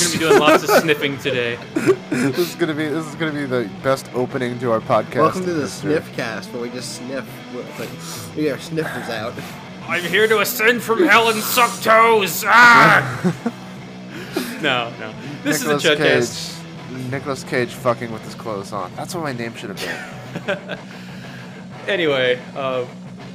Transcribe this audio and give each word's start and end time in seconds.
gonna 0.00 0.12
be 0.12 0.18
doing 0.18 0.40
lots 0.40 0.62
of 0.62 0.70
sniffing 0.70 1.18
today. 1.18 1.58
this 2.10 2.38
is 2.38 2.54
gonna 2.54 2.74
be 2.74 2.88
this 2.88 3.06
is 3.06 3.14
gonna 3.14 3.32
be 3.32 3.44
the 3.44 3.70
best 3.82 4.10
opening 4.14 4.58
to 4.58 4.72
our 4.72 4.80
podcast. 4.80 5.16
Welcome 5.16 5.44
to 5.44 5.52
the 5.54 5.62
history. 5.62 5.92
sniff 5.92 6.16
cast 6.16 6.52
where 6.52 6.62
we 6.62 6.70
just 6.70 6.96
sniff. 6.96 7.28
Like, 7.78 7.88
we 8.36 8.42
get 8.42 8.52
our 8.52 8.58
sniffers 8.58 9.08
out. 9.08 9.34
I'm 9.88 10.04
here 10.04 10.28
to 10.28 10.40
ascend 10.40 10.82
from 10.82 11.06
hell 11.06 11.30
and 11.30 11.40
suck 11.42 11.80
toes. 11.82 12.44
Ah! 12.46 13.42
no, 14.62 14.92
no. 14.98 15.14
This 15.42 15.60
Nicolas 15.60 15.84
is 15.84 15.90
the 15.90 15.96
Chudcast. 15.96 16.60
Cage. 16.92 17.10
Nicolas 17.10 17.44
Cage 17.44 17.72
fucking 17.74 18.12
with 18.12 18.24
his 18.24 18.34
clothes 18.34 18.72
on. 18.72 18.94
That's 18.94 19.14
what 19.14 19.24
my 19.24 19.32
name 19.32 19.54
should 19.54 19.70
have 19.76 20.46
been. 20.46 20.78
Anyway, 21.88 22.38
uh, 22.54 22.84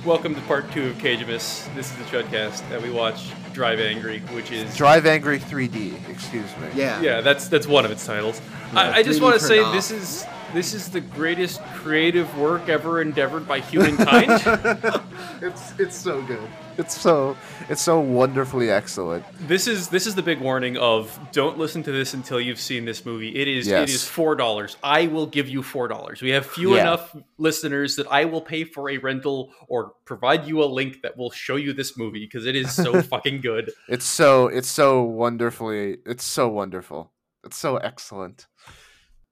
welcome 0.05 0.35
to 0.35 0.41
part 0.41 0.71
two 0.71 0.89
of 0.89 0.97
Cagemas. 0.99 1.73
This 1.75 1.91
is 1.91 1.97
the 1.97 2.03
Chudcast, 2.03 2.61
and 2.71 2.81
we 2.81 2.91
watch 2.91 3.31
Drive 3.55 3.79
Angry, 3.79 4.19
which 4.19 4.51
is 4.51 4.75
Drive 4.75 5.05
Angry 5.05 5.39
3D. 5.39 6.09
Excuse 6.09 6.55
me. 6.57 6.67
Yeah. 6.75 7.01
yeah, 7.01 7.21
that's 7.21 7.47
that's 7.47 7.65
one 7.67 7.85
of 7.85 7.91
its 7.91 8.05
titles. 8.05 8.41
Yeah, 8.73 8.79
I, 8.81 8.91
I 8.97 9.03
just 9.03 9.19
3D 9.19 9.23
want 9.23 9.39
to 9.39 9.39
say 9.39 9.59
off. 9.59 9.73
this 9.73 9.91
is 9.91 10.25
this 10.53 10.73
is 10.73 10.89
the 10.89 10.99
greatest 10.99 11.61
creative 11.73 12.37
work 12.37 12.67
ever 12.67 13.01
endeavored 13.01 13.47
by 13.47 13.61
humankind. 13.61 14.29
It's 15.41 15.73
it's 15.79 15.97
so 15.97 16.21
good. 16.23 16.47
It's 16.79 16.99
so 16.99 17.35
it's 17.69 17.81
so 17.81 17.99
wonderfully 17.99 18.69
excellent. 18.69 19.23
this 19.47 19.67
is 19.67 19.87
this 19.89 20.05
is 20.07 20.13
the 20.15 20.21
big 20.21 20.39
warning 20.39 20.77
of 20.77 21.17
don't 21.31 21.57
listen 21.57 21.81
to 21.83 21.91
this 21.91 22.13
until 22.13 22.39
you've 22.39 22.59
seen 22.59 22.85
this 22.85 23.05
movie. 23.05 23.29
It 23.35 23.47
is 23.47 23.67
it 23.67 23.71
Yes. 23.71 23.89
is 23.89 24.03
four 24.07 24.35
dollars. 24.35 24.77
I 24.83 25.07
will 25.07 25.25
give 25.27 25.47
you 25.49 25.63
four 25.63 25.87
dollars. 25.87 26.21
We 26.21 26.31
have 26.31 26.45
few 26.45 26.75
Yeah. 26.75 26.81
enough 26.81 27.15
listeners 27.37 27.95
that 27.95 28.07
I 28.11 28.25
will 28.25 28.41
pay 28.41 28.63
for 28.65 28.89
a 28.89 28.97
rental 28.97 29.53
or 29.67 29.93
provide 30.05 30.45
you 30.47 30.63
a 30.63 30.65
link 30.65 31.01
that 31.03 31.15
will 31.17 31.31
show 31.31 31.55
you 31.55 31.73
this 31.73 31.97
movie 31.97 32.25
because 32.25 32.45
it 32.45 32.55
is 32.55 32.73
so 32.73 33.01
fucking 33.13 33.41
good. 33.41 33.71
It's 33.87 34.05
so 34.05 34.47
it's 34.47 34.69
so 34.69 35.03
wonderfully 35.03 35.97
it's 36.05 36.23
so 36.25 36.49
wonderful. 36.49 37.11
It's 37.45 37.57
so 37.57 37.77
excellent. 37.77 38.47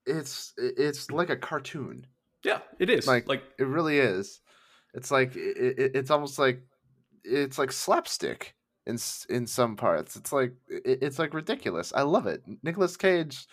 It's 0.06 0.52
it's 0.58 1.10
like 1.10 1.30
a 1.30 1.36
cartoon. 1.36 2.06
Yeah, 2.44 2.58
it 2.78 2.90
is. 2.90 3.06
Like- 3.06 3.26
Like, 3.28 3.42
It 3.58 3.66
really 3.66 3.98
is. 3.98 4.40
It's 4.92 5.10
like 5.10 5.34
it, 5.34 5.56
it, 5.78 5.92
it's 5.96 6.10
almost 6.10 6.38
like 6.38 6.62
it's 7.24 7.58
like 7.58 7.72
slapstick 7.72 8.54
in 8.86 8.98
in 9.28 9.46
some 9.46 9.76
parts. 9.76 10.14
It's 10.16 10.32
like 10.32 10.52
it, 10.68 10.98
it's 11.02 11.18
like 11.18 11.34
ridiculous. 11.34 11.92
I 11.94 12.02
love 12.02 12.26
it. 12.26 12.42
Nicolas 12.62 12.96
Cage 12.96 13.46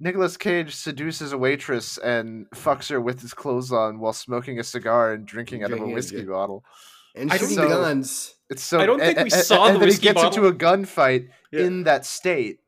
Nicolas 0.00 0.36
Cage 0.36 0.74
seduces 0.74 1.32
a 1.32 1.38
waitress 1.38 1.98
and 1.98 2.46
fucks 2.54 2.88
her 2.90 3.00
with 3.00 3.20
his 3.20 3.34
clothes 3.34 3.72
on 3.72 3.98
while 4.00 4.12
smoking 4.12 4.58
a 4.58 4.64
cigar 4.64 5.12
and 5.12 5.26
drinking 5.26 5.62
out 5.64 5.72
of 5.72 5.80
a 5.80 5.86
whiskey 5.86 6.16
good- 6.16 6.28
bottle. 6.30 6.64
And 7.14 7.32
I 7.32 7.38
don't 7.38 7.48
shooting 7.48 7.64
know. 7.64 7.80
guns. 7.80 8.34
It's 8.50 8.62
so. 8.62 8.78
I 8.78 8.84
don't 8.86 8.98
think 9.00 9.18
a- 9.18 9.24
we 9.24 9.30
a- 9.30 9.34
a- 9.34 9.42
saw 9.42 9.66
and 9.66 9.76
the 9.76 9.78
then 9.80 9.88
whiskey 9.88 10.08
he 10.08 10.12
gets 10.12 10.22
bottle. 10.22 10.44
into 10.44 10.48
a 10.48 10.52
gunfight 10.58 11.28
Yeah. 11.50 11.60
in 11.62 11.84
that 11.84 12.04
state, 12.04 12.58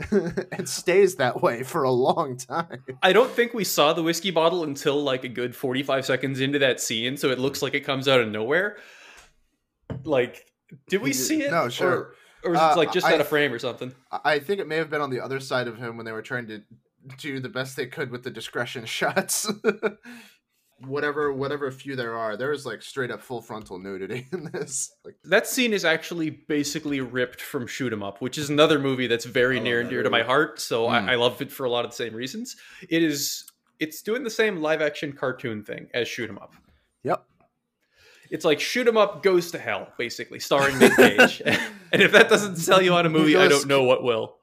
and 0.10 0.66
stays 0.68 1.16
that 1.16 1.42
way 1.42 1.62
for 1.62 1.82
a 1.82 1.90
long 1.90 2.36
time. 2.38 2.84
I 3.02 3.12
don't 3.12 3.30
think 3.30 3.52
we 3.52 3.64
saw 3.64 3.92
the 3.92 4.02
whiskey 4.02 4.30
bottle 4.30 4.64
until 4.64 5.02
like 5.02 5.24
a 5.24 5.28
good 5.28 5.54
45 5.54 6.06
seconds 6.06 6.40
into 6.40 6.58
that 6.60 6.80
scene, 6.80 7.16
so 7.16 7.28
it 7.30 7.38
looks 7.38 7.60
like 7.62 7.74
it 7.74 7.80
comes 7.80 8.08
out 8.08 8.20
of 8.20 8.28
nowhere. 8.28 8.78
Like, 10.04 10.46
did 10.88 11.00
we 11.02 11.12
see 11.12 11.42
it? 11.42 11.50
no, 11.50 11.68
sure. 11.68 11.90
Or, 11.90 12.14
or 12.44 12.50
was 12.52 12.60
Uh, 12.60 12.70
it 12.72 12.76
like 12.78 12.92
just 12.92 13.06
I- 13.06 13.14
out 13.14 13.20
of 13.20 13.28
frame 13.28 13.52
or 13.52 13.58
something? 13.58 13.94
I- 14.10 14.38
think 14.38 14.60
it 14.60 14.68
may 14.68 14.76
have 14.76 14.90
been 14.90 15.00
on 15.00 15.10
the 15.10 15.20
other 15.20 15.40
side 15.40 15.66
of 15.68 15.76
him 15.78 15.96
when 15.96 16.06
they 16.06 16.12
were 16.12 16.22
trying 16.22 16.46
to 16.48 16.62
do 17.18 17.40
the 17.40 17.48
best 17.48 17.76
they 17.76 17.86
could 17.86 18.10
with 18.10 18.22
the 18.22 18.30
discretion 18.30 18.84
shots. 18.98 19.50
whatever, 20.80 21.32
whatever 21.32 21.70
few 21.72 21.96
there 21.96 22.16
are, 22.16 22.36
there's 22.36 22.64
like 22.64 22.82
straight 22.82 23.10
up 23.10 23.20
full 23.20 23.40
frontal 23.42 23.78
nudity 23.78 24.26
in 24.32 24.44
this. 24.52 24.92
Like, 25.04 25.16
That 25.24 25.46
scene 25.46 25.72
is 25.72 25.84
actually 25.84 26.30
basically 26.30 27.00
ripped 27.00 27.40
from 27.40 27.66
Shoot 27.66 27.92
'Em 27.92 28.02
Up, 28.02 28.20
which 28.20 28.38
is 28.38 28.48
another 28.50 28.78
movie 28.78 29.06
that's 29.08 29.24
very 29.24 29.58
near 29.58 29.80
and 29.80 29.90
dear 29.90 30.02
to 30.04 30.10
my 30.10 30.22
heart. 30.22 30.60
So 30.60 30.86
Mm. 30.86 31.08
I, 31.08 31.12
I 31.12 31.14
love 31.16 31.40
it 31.42 31.50
for 31.50 31.64
a 31.64 31.70
lot 31.70 31.84
of 31.84 31.90
the 31.90 31.96
same 31.96 32.14
reasons. 32.14 32.56
It 32.88 33.02
is. 33.02 33.44
It's 33.80 34.02
doing 34.02 34.22
the 34.24 34.30
same 34.30 34.58
live 34.60 34.80
action 34.82 35.12
cartoon 35.12 35.62
thing 35.64 35.88
as 35.94 36.06
Shoot 36.08 36.28
'Em 36.30 36.38
Up. 36.38 36.54
yep. 37.02 37.24
It's 38.30 38.44
like 38.44 38.60
Shoot 38.60 38.86
'Em 38.88 38.96
Up 38.96 39.22
goes 39.22 39.50
to 39.52 39.58
hell, 39.58 39.88
basically, 39.98 40.38
starring 40.40 40.78
Nick 40.78 40.94
Cage. 40.96 41.42
and 41.92 42.02
if 42.02 42.12
that 42.12 42.28
doesn't 42.28 42.56
sell 42.56 42.82
you 42.82 42.92
on 42.94 43.06
a 43.06 43.08
movie, 43.10 43.36
I 43.36 43.48
don't 43.48 43.66
know 43.66 43.82
what 43.84 44.02
will. 44.02 44.36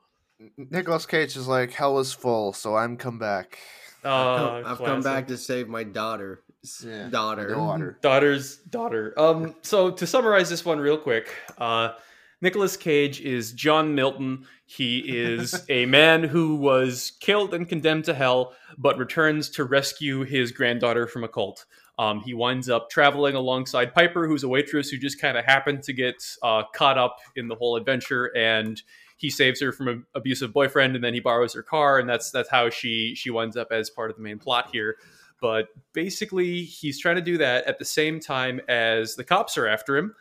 Nicolas 0.58 1.06
Cage 1.06 1.36
is 1.36 1.48
like, 1.48 1.72
hell 1.72 2.00
is 2.00 2.14
full, 2.14 2.54
so 2.54 2.76
I'm 2.76 2.98
come 2.98 3.20
back. 3.20 3.60
Uh, 4.04 4.62
I've 4.66 4.78
come 4.78 5.02
back 5.02 5.28
to 5.28 5.38
save 5.38 5.68
my 5.68 5.84
daughter. 5.84 6.42
Yeah, 6.84 7.10
Daughter. 7.10 7.50
Daughter. 7.50 7.98
daughter's 8.02 8.58
daughter. 8.58 9.14
Um, 9.18 9.56
so 9.62 9.92
to 9.92 10.08
summarize 10.08 10.50
this 10.50 10.66
one 10.66 10.80
real 10.80 10.98
quick, 10.98 11.30
uh, 11.60 11.94
Nicolas 12.42 12.76
Cage 12.76 13.22
is 13.22 13.52
John 13.54 13.94
Milton. 13.96 14.46
He 14.66 15.00
is 15.00 15.64
a 15.70 15.86
man 15.86 16.24
who 16.24 16.56
was 16.56 17.14
killed 17.20 17.54
and 17.54 17.68
condemned 17.70 18.06
to 18.06 18.14
hell, 18.14 18.54
but 18.78 18.98
returns 18.98 19.50
to 19.52 19.64
rescue 19.64 20.24
his 20.24 20.52
granddaughter 20.52 21.08
from 21.08 21.24
a 21.24 21.28
cult. 21.28 21.66
Um, 21.98 22.22
he 22.22 22.34
winds 22.34 22.70
up 22.70 22.90
traveling 22.90 23.36
alongside 23.36 23.94
Piper, 23.94 24.28
who's 24.28 24.44
a 24.44 24.50
waitress 24.50 24.90
who 24.90 24.98
just 24.98 25.20
kind 25.20 25.38
of 25.38 25.46
happened 25.46 25.84
to 25.84 25.94
get 25.94 26.24
uh, 26.44 26.64
caught 26.74 26.98
up 26.98 27.20
in 27.36 27.48
the 27.48 27.56
whole 27.56 27.78
adventure, 27.78 28.36
and 28.36 28.82
he 29.18 29.30
saves 29.30 29.62
her 29.62 29.72
from 29.72 29.88
an 29.88 30.06
abusive 30.14 30.52
boyfriend, 30.52 30.96
and 30.96 31.04
then 31.04 31.14
he 31.14 31.22
borrows 31.22 31.54
her 31.54 31.64
car, 31.64 32.00
and 32.00 32.10
that's 32.10 32.32
that's 32.32 32.50
how 32.50 32.70
she 32.70 33.16
she 33.16 33.30
winds 33.30 33.56
up 33.56 33.70
as 33.72 33.90
part 33.90 34.10
of 34.10 34.18
the 34.18 34.24
main 34.24 34.40
plot 34.40 34.70
here. 34.72 34.98
But 35.42 35.68
basically, 35.94 36.64
he's 36.64 37.00
trying 37.00 37.16
to 37.16 37.22
do 37.22 37.38
that 37.38 37.66
at 37.66 37.80
the 37.80 37.86
same 37.86 38.20
time 38.20 38.60
as 38.68 39.16
the 39.16 39.24
cops 39.24 39.58
are 39.58 39.68
after 39.68 39.96
him, 39.96 40.16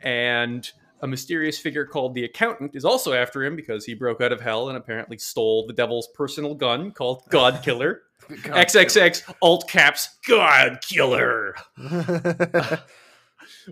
and 0.00 0.70
a 1.00 1.06
mysterious 1.06 1.58
figure 1.58 1.86
called 1.86 2.14
the 2.14 2.24
accountant 2.24 2.74
is 2.74 2.84
also 2.84 3.12
after 3.12 3.44
him 3.44 3.56
because 3.56 3.84
he 3.84 3.94
broke 3.94 4.20
out 4.20 4.32
of 4.32 4.40
hell 4.40 4.68
and 4.68 4.76
apparently 4.76 5.16
stole 5.16 5.66
the 5.66 5.72
devil's 5.72 6.08
personal 6.08 6.54
gun 6.54 6.90
called 6.90 7.22
God 7.30 7.62
Killer. 7.62 8.02
XXX 8.30 9.34
alt 9.40 9.68
caps 9.68 10.18
God 10.26 10.80
Killer 10.82 11.54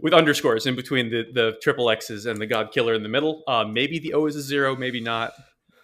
with 0.03 0.15
underscores 0.15 0.67
in 0.67 0.77
between 0.77 1.11
the, 1.11 1.27
the 1.33 1.57
triple 1.63 1.91
X's 1.91 2.27
and 2.27 2.41
the 2.41 2.47
God 2.47 2.73
Killer 2.73 2.95
in 2.95 3.03
the 3.03 3.09
middle. 3.09 3.43
Uh, 3.47 3.65
maybe 3.65 3.99
the 3.99 4.15
O 4.15 4.27
is 4.27 4.37
a 4.37 4.43
zero, 4.43 4.77
maybe 4.77 5.01
not. 5.01 5.33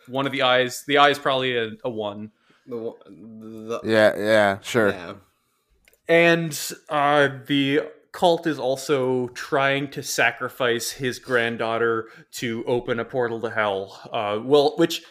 One 0.09 0.27
of 0.27 0.33
the 0.33 0.43
eyes, 0.43 0.85
the 0.87 0.99
eye 0.99 1.11
is 1.11 1.19
probably 1.19 1.57
a, 1.57 1.73
a 1.85 1.91
one. 1.91 2.33
The, 2.67 2.95
the, 3.07 3.81
yeah, 3.85 4.17
yeah, 4.17 4.59
sure. 4.61 4.91
yeah. 4.91 5.15
And 6.09 6.73
uh, 6.89 7.29
the 7.47 7.83
cult 8.13 8.47
is 8.47 8.59
also 8.59 9.29
trying 9.29 9.91
to 9.91 10.03
sacrifice 10.03 10.91
his 10.91 11.19
granddaughter 11.19 12.09
to 12.33 12.65
open 12.67 13.01
a 13.01 13.05
portal 13.05 13.41
to 13.41 13.51
hell. 13.51 13.99
Uh, 14.13 14.39
well, 14.43 14.75
which, 14.77 15.03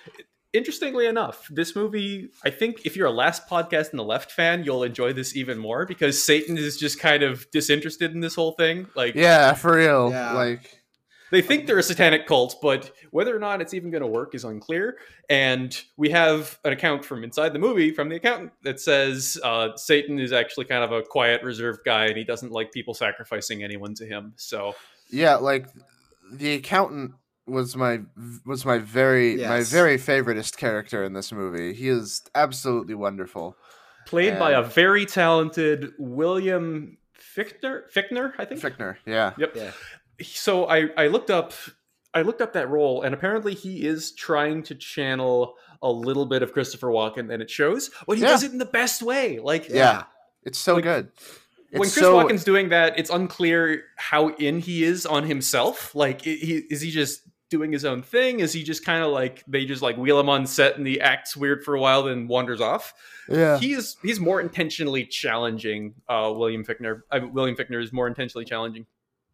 interestingly 0.54 1.06
enough, 1.06 1.48
this 1.50 1.76
movie, 1.76 2.30
I 2.44 2.50
think 2.50 2.86
if 2.86 2.96
you're 2.96 3.08
a 3.08 3.12
Last 3.12 3.48
Podcast 3.48 3.94
on 3.94 3.98
the 3.98 4.04
Left 4.04 4.32
fan, 4.32 4.64
you'll 4.64 4.84
enjoy 4.84 5.14
this 5.14 5.36
even 5.36 5.58
more 5.58 5.86
because 5.86 6.22
Satan 6.22 6.58
is 6.58 6.78
just 6.78 7.00
kind 7.00 7.24
of 7.24 7.50
disinterested 7.52 8.14
in 8.14 8.20
this 8.20 8.36
whole 8.36 8.54
thing. 8.54 8.88
Like, 8.96 9.16
Yeah, 9.16 9.54
for 9.54 9.76
real. 9.76 10.12
Yeah. 10.12 10.34
Like, 10.34 10.82
they 11.32 11.42
think 11.42 11.66
they're 11.66 11.80
a 11.80 11.84
satanic 11.84 12.28
cult, 12.28 12.58
but 12.62 12.92
whether 13.12 13.36
or 13.36 13.40
not 13.40 13.62
it's 13.62 13.74
even 13.74 13.90
going 13.90 14.02
to 14.02 14.08
work 14.08 14.36
is 14.36 14.44
unclear. 14.44 14.98
And 15.30 15.82
we 15.96 16.10
have 16.10 16.60
an 16.66 16.74
account 16.74 17.06
from 17.06 17.24
inside 17.24 17.54
the 17.54 17.60
movie 17.60 17.92
from 17.92 18.10
the 18.10 18.18
accountant 18.18 18.52
that 18.64 18.82
says 18.82 19.40
uh, 19.42 19.70
Satan 19.78 20.20
is 20.20 20.34
actually 20.34 20.66
kind 20.66 20.84
of 20.84 20.92
a 20.92 21.02
quiet, 21.02 21.42
reserved 21.42 21.80
guy, 21.86 22.08
and 22.08 22.18
he 22.18 22.26
doesn't 22.26 22.52
like 22.52 22.74
people 22.74 22.94
sacrificing 22.94 23.64
anyone 23.64 23.96
to 23.96 24.06
him. 24.06 24.34
So 24.36 24.76
yeah, 25.10 25.36
like 25.36 25.68
the 26.34 26.56
accountant 26.56 27.14
was 27.52 27.76
my 27.76 28.02
was 28.46 28.66
my 28.66 28.78
very 28.80 29.36
my 29.38 29.62
very 29.64 29.98
favoriteest 29.98 30.58
character 30.58 31.04
in 31.04 31.14
this 31.14 31.32
movie. 31.32 31.74
He 31.74 31.88
is 31.90 32.22
absolutely 32.34 32.96
wonderful. 32.96 33.56
played 34.08 34.40
by 34.40 34.52
a 34.52 34.62
very 34.64 35.06
talented 35.06 35.92
William 36.00 36.98
Fichtner. 37.36 37.84
Fichtner, 37.94 38.34
I 38.38 38.46
think. 38.46 38.62
Fichtner, 38.62 38.96
yeah. 39.06 39.34
Yep. 39.38 39.56
Yeah. 39.56 39.72
so 40.24 40.66
I, 40.68 40.90
I 40.98 41.08
looked 41.08 41.30
up 41.30 41.54
I 42.14 42.24
looked 42.24 42.42
up 42.42 42.54
that 42.54 42.70
role 42.70 43.04
and 43.04 43.14
apparently 43.14 43.54
he 43.54 43.86
is 43.86 44.12
trying 44.12 44.64
to 44.64 44.76
channel 44.76 45.56
a 45.82 45.90
little 45.92 46.26
bit 46.26 46.44
of 46.44 46.52
Christopher 46.54 46.88
Walken 46.88 47.32
and 47.32 47.42
it 47.42 47.50
shows, 47.50 47.90
but 48.08 48.18
he 48.18 48.24
Yeah. 48.24 48.30
does 48.30 48.44
it 48.44 48.52
in 48.52 48.58
the 48.58 48.66
best 48.66 49.02
way. 49.02 49.40
Like 49.40 49.70
Yeah. 49.70 50.04
It's 50.44 50.58
so 50.60 50.76
Like, 50.76 50.84
good. 50.84 51.12
when 51.72 51.82
Chris 51.84 51.94
so, 51.96 52.16
Walken's 52.18 52.44
doing 52.44 52.70
that, 52.70 53.00
it's 53.00 53.10
unclear 53.10 53.84
how 53.96 54.30
in 54.30 54.60
he 54.60 54.84
is 54.84 55.06
on 55.06 55.24
himself. 55.24 55.94
Like, 55.96 56.24
he, 56.24 56.64
is 56.70 56.82
he 56.82 56.92
just 56.92 57.22
doing 57.52 57.72
his 57.72 57.86
own 57.86 58.02
thing? 58.02 58.40
Is 58.40 58.52
he 58.54 58.64
just 58.64 58.84
kind 58.84 59.04
of 59.04 59.12
like 59.12 59.44
they 59.48 59.66
just 59.66 59.84
like 59.84 59.98
wheel 59.98 60.20
him 60.20 60.30
on 60.30 60.48
set 60.48 60.78
and 60.78 60.88
he 60.88 61.00
acts 61.00 61.38
weird 61.38 61.64
for 61.64 61.76
a 61.76 61.80
while, 61.80 62.02
then 62.04 62.28
wanders 62.28 62.60
off? 62.62 62.94
yeah. 63.30 63.60
He's 63.60 63.98
he's 64.02 64.20
more 64.20 64.42
intentionally 64.42 65.06
challenging. 65.06 65.94
Uh, 66.10 66.34
William 66.36 66.66
Fichtner. 66.66 67.02
Uh, 67.12 67.20
William 67.32 67.56
Fichtner 67.56 67.84
is 67.84 67.94
more 67.94 68.08
intentionally 68.08 68.46
challenging. 68.46 68.88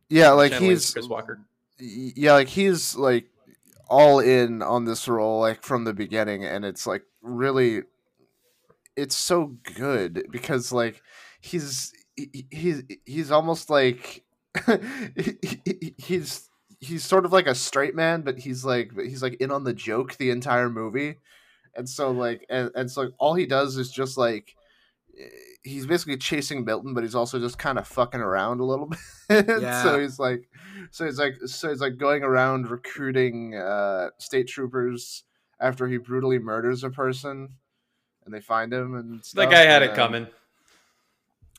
Yeah, 0.09 0.31
like 0.31 0.51
he's 0.53 0.91
Chris 0.91 1.07
Walken. 1.07 1.45
yeah, 1.79 2.33
like 2.33 2.49
he's 2.49 2.95
like 2.95 3.27
all 3.89 4.19
in 4.19 4.61
on 4.61 4.83
this 4.83 5.07
role 5.07 5.39
like 5.39 5.63
from 5.63 5.85
the 5.85 5.93
beginning 5.93 6.43
and 6.43 6.65
it's 6.65 6.85
like 6.85 7.03
really 7.21 7.83
it's 8.97 9.15
so 9.15 9.55
good 9.75 10.25
because 10.29 10.73
like 10.73 11.01
he's 11.39 11.93
he- 12.17 12.45
he's 12.51 12.83
he's 13.05 13.31
almost 13.31 13.69
like 13.69 14.23
he- 15.15 15.37
he- 15.63 15.95
he's 15.97 16.49
he's 16.79 17.03
sort 17.03 17.25
of 17.25 17.31
like 17.31 17.47
a 17.47 17.55
straight 17.55 17.95
man, 17.95 18.21
but 18.21 18.39
he's 18.39 18.63
like 18.65 18.91
he's 18.99 19.21
like 19.23 19.35
in 19.35 19.51
on 19.51 19.63
the 19.63 19.73
joke 19.73 20.15
the 20.17 20.29
entire 20.29 20.69
movie, 20.69 21.15
and 21.75 21.87
so 21.89 22.11
like 22.11 22.45
and, 22.49 22.71
and 22.75 22.89
so 22.91 23.01
like, 23.01 23.11
all 23.17 23.33
he 23.33 23.45
does 23.45 23.77
is 23.77 23.91
just 23.91 24.17
like 24.17 24.55
he's 25.63 25.85
basically 25.87 26.17
chasing 26.17 26.63
Milton, 26.63 26.93
but 26.93 27.03
he's 27.03 27.15
also 27.15 27.39
just 27.39 27.57
kind 27.57 27.77
of 27.77 27.87
fucking 27.87 28.21
around 28.21 28.59
a 28.59 28.63
little 28.65 28.85
bit. 29.29 29.45
Yeah. 29.47 29.83
so 29.83 29.99
he's 29.99 30.19
like, 30.19 30.47
so 30.91 31.05
he's 31.05 31.19
like, 31.19 31.35
so 31.45 31.69
he's 31.69 31.81
like 31.81 31.97
going 31.97 32.23
around 32.23 32.69
recruiting 32.69 33.55
uh, 33.55 34.09
state 34.19 34.47
troopers 34.47 35.23
after 35.59 35.87
he 35.87 35.97
brutally 35.97 36.37
murders 36.39 36.83
a 36.83 36.89
person, 36.89 37.49
and 38.25 38.33
they 38.33 38.39
find 38.39 38.71
him 38.71 38.93
and 38.95 39.19
that 39.19 39.25
stuff, 39.25 39.49
guy 39.49 39.63
had 39.63 39.81
it 39.81 39.87
then- 39.87 39.95
coming. 39.95 40.27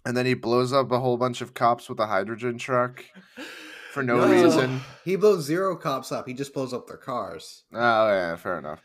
And 0.06 0.16
then 0.16 0.24
he 0.24 0.34
blows 0.34 0.72
up 0.72 0.90
a 0.92 1.00
whole 1.00 1.18
bunch 1.18 1.40
of 1.42 1.52
cops 1.52 1.88
with 1.88 1.98
a 2.00 2.06
hydrogen 2.06 2.56
truck 2.56 3.04
for 3.98 4.02
no, 4.04 4.26
No. 4.26 4.44
reason. 4.44 4.80
He 5.04 5.16
blows 5.16 5.44
zero 5.44 5.76
cops 5.76 6.10
up. 6.12 6.26
He 6.26 6.34
just 6.34 6.52
blows 6.54 6.72
up 6.72 6.86
their 6.86 6.96
cars. 6.96 7.64
Oh 7.72 8.08
yeah, 8.08 8.36
fair 8.36 8.58
enough. 8.58 8.80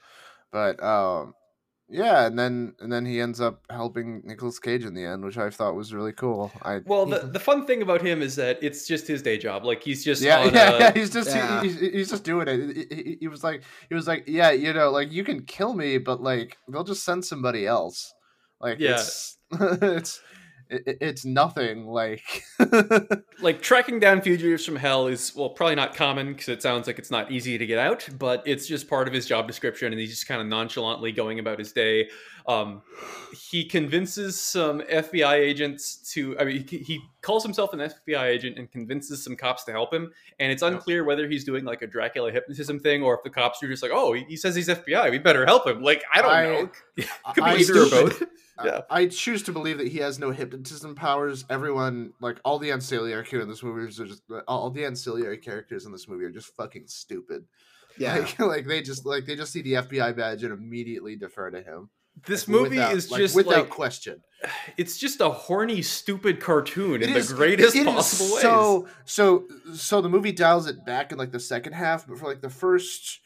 But 0.51 0.81
um, 0.83 1.33
yeah, 1.89 2.25
and 2.27 2.37
then 2.39 2.75
and 2.79 2.91
then 2.91 3.05
he 3.05 3.19
ends 3.19 3.41
up 3.41 3.61
helping 3.69 4.21
Nicolas 4.23 4.59
Cage 4.59 4.85
in 4.85 4.93
the 4.93 5.03
end, 5.05 5.23
which 5.23 5.37
I 5.37 5.49
thought 5.49 5.75
was 5.75 5.93
really 5.93 6.13
cool. 6.13 6.51
I 6.61 6.79
Well, 6.85 7.05
the, 7.05 7.19
the 7.19 7.39
fun 7.39 7.65
thing 7.65 7.81
about 7.81 8.01
him 8.01 8.21
is 8.21 8.35
that 8.37 8.59
it's 8.63 8.87
just 8.87 9.07
his 9.07 9.21
day 9.21 9.37
job. 9.37 9.65
Like 9.65 9.83
he's 9.83 10.03
just 10.03 10.21
yeah, 10.21 10.39
on 10.39 10.53
yeah, 10.53 10.69
a- 10.71 10.79
yeah, 10.79 10.93
he's 10.93 11.09
just 11.11 11.29
he- 11.31 11.37
Yeah. 11.39 11.61
he's, 11.63 11.79
he's 11.79 12.09
just 12.09 12.23
doing 12.23 12.47
it. 12.47 12.75
He- 12.89 12.95
He, 12.95 13.17
he 13.21 13.27
was 13.27 13.43
like 13.43 13.63
he 13.89 13.95
was 13.95 14.07
like 14.07 14.23
yeah, 14.27 14.51
you 14.51 14.73
know, 14.73 14.91
like 14.91 15.11
you 15.11 15.23
can 15.23 15.43
kill 15.43 15.73
me, 15.73 15.97
but 15.97 16.21
like 16.21 16.57
they'll 16.71 16.83
just 16.83 17.03
send 17.03 17.25
somebody 17.25 17.65
else. 17.67 18.13
Like 18.61 18.79
Yeah. 18.79 18.93
it's 18.99 19.37
it's 19.51 20.21
it, 20.73 20.97
it's 21.01 21.25
nothing. 21.25 21.85
Like 21.85 22.43
like 23.41 23.61
tracking 23.61 23.99
down 23.99 24.21
fugitives 24.21 24.65
from 24.65 24.75
hell 24.75 25.07
is 25.07 25.35
well 25.35 25.49
probably 25.49 25.75
not 25.75 25.95
common 25.95 26.33
because 26.33 26.49
it 26.49 26.61
sounds 26.61 26.87
like 26.87 26.99
it's 26.99 27.11
not 27.11 27.31
easy 27.31 27.57
to 27.57 27.65
get 27.65 27.79
out 27.79 28.07
but 28.17 28.43
it's 28.45 28.67
just 28.67 28.87
part 28.87 29.07
of 29.07 29.13
his 29.13 29.25
job 29.25 29.47
description 29.47 29.91
and 29.91 29.99
he's 29.99 30.09
just 30.09 30.27
kind 30.27 30.41
of 30.41 30.47
nonchalantly 30.47 31.11
going 31.11 31.39
about 31.39 31.59
his 31.59 31.71
day 31.71 32.09
um, 32.47 32.81
he 33.49 33.65
convinces 33.65 34.39
some 34.39 34.81
fbi 34.81 35.33
agents 35.33 36.11
to 36.13 36.37
i 36.39 36.43
mean 36.43 36.67
he, 36.67 36.77
he 36.79 36.99
calls 37.21 37.43
himself 37.43 37.73
an 37.73 37.79
fbi 37.79 38.23
agent 38.23 38.57
and 38.57 38.71
convinces 38.71 39.23
some 39.23 39.35
cops 39.35 39.63
to 39.63 39.71
help 39.71 39.93
him 39.93 40.11
and 40.39 40.51
it's 40.51 40.61
unclear 40.61 41.03
whether 41.03 41.27
he's 41.27 41.43
doing 41.43 41.63
like 41.65 41.81
a 41.81 41.87
dracula 41.87 42.31
hypnotism 42.31 42.79
thing 42.79 43.01
or 43.03 43.15
if 43.15 43.23
the 43.23 43.29
cops 43.29 43.61
are 43.63 43.67
just 43.67 43.83
like 43.83 43.91
oh 43.93 44.13
he, 44.13 44.23
he 44.27 44.35
says 44.35 44.55
he's 44.55 44.67
fbi 44.67 45.09
we 45.11 45.17
better 45.17 45.45
help 45.45 45.67
him 45.67 45.81
like 45.81 46.03
i 46.13 46.21
don't 46.21 46.31
I- 46.31 46.43
know 46.43 46.69
could 47.33 47.43
be 47.43 47.49
I- 47.49 47.55
either 47.57 47.79
or 47.79 47.89
both 47.89 48.23
Yeah. 48.63 48.81
I, 48.89 49.01
I 49.01 49.07
choose 49.07 49.43
to 49.43 49.51
believe 49.51 49.79
that 49.79 49.87
he 49.87 49.97
has 49.99 50.19
no 50.19 50.31
hypnotism 50.31 50.95
powers. 50.95 51.43
Everyone, 51.49 52.13
like 52.21 52.39
all 52.45 52.59
the 52.59 52.71
ancillary 52.71 53.11
characters 53.11 53.41
in 53.43 53.49
this 53.49 53.63
movie, 53.63 53.81
are 53.81 54.05
just 54.05 54.21
all 54.47 54.69
the 54.69 54.85
ancillary 54.85 55.39
characters 55.39 55.85
in 55.85 55.91
this 55.91 56.07
movie 56.07 56.25
are 56.25 56.31
just 56.31 56.55
fucking 56.55 56.83
stupid. 56.87 57.45
Yeah. 57.97 58.15
Like, 58.19 58.39
like 58.39 58.65
they 58.67 58.81
just 58.81 59.05
like 59.05 59.25
they 59.25 59.35
just 59.35 59.51
see 59.51 59.61
the 59.61 59.73
FBI 59.73 60.15
badge 60.15 60.43
and 60.43 60.53
immediately 60.53 61.15
defer 61.15 61.49
to 61.49 61.61
him. 61.61 61.89
This 62.25 62.47
Like, 62.47 62.53
movie 62.53 62.69
without- 62.77 62.93
is 62.93 63.11
like, 63.11 63.21
just 63.21 63.35
without 63.35 63.51
like 63.63 63.69
question. 63.69 64.21
it's 64.77 64.97
just 64.97 65.21
a 65.21 65.29
horny 65.29 65.81
stupid 65.81 66.39
cartoon 66.39 67.01
in 67.01 67.09
It 67.09 67.13
the 67.13 67.19
is- 67.19 67.33
greatest 67.33 67.75
it 67.75 67.79
is 67.79 67.85
possible 67.85 68.33
ways 68.35 68.41
So 68.41 68.87
so 69.05 69.47
so 69.73 70.01
the 70.01 70.09
movie 70.09 70.31
dials 70.31 70.67
it 70.67 70.85
back 70.85 71.11
in 71.11 71.17
like 71.17 71.31
the 71.31 71.39
second 71.39 71.73
half, 71.73 72.07
but 72.07 72.17
for 72.17 72.27
like 72.27 72.41
the 72.41 72.49
first 72.49 73.19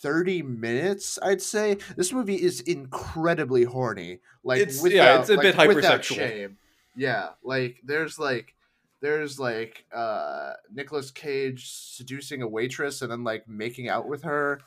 30 0.00 0.42
minutes, 0.42 1.18
I'd 1.22 1.42
say 1.42 1.76
this 1.96 2.12
movie 2.12 2.40
is 2.42 2.60
incredibly 2.60 3.64
horny. 3.64 4.20
Like 4.42 4.60
It's- 4.62 4.80
without, 4.82 4.96
yeah, 4.96 5.20
it's 5.20 5.28
a 5.30 5.34
like, 5.34 5.42
bit 5.42 5.54
hypersexual. 5.56 6.14
shame. 6.16 6.56
Yeah, 6.96 7.30
like 7.42 7.80
there's 7.84 8.18
like 8.18 8.54
there's 9.02 9.38
like 9.38 9.84
uh 9.94 10.52
Nicolas 10.72 11.10
Cage 11.10 11.68
seducing 11.70 12.40
a 12.40 12.48
waitress 12.48 13.02
and 13.02 13.10
then 13.12 13.22
like 13.24 13.46
making 13.48 13.88
out 13.88 14.08
with 14.08 14.22
her. 14.22 14.60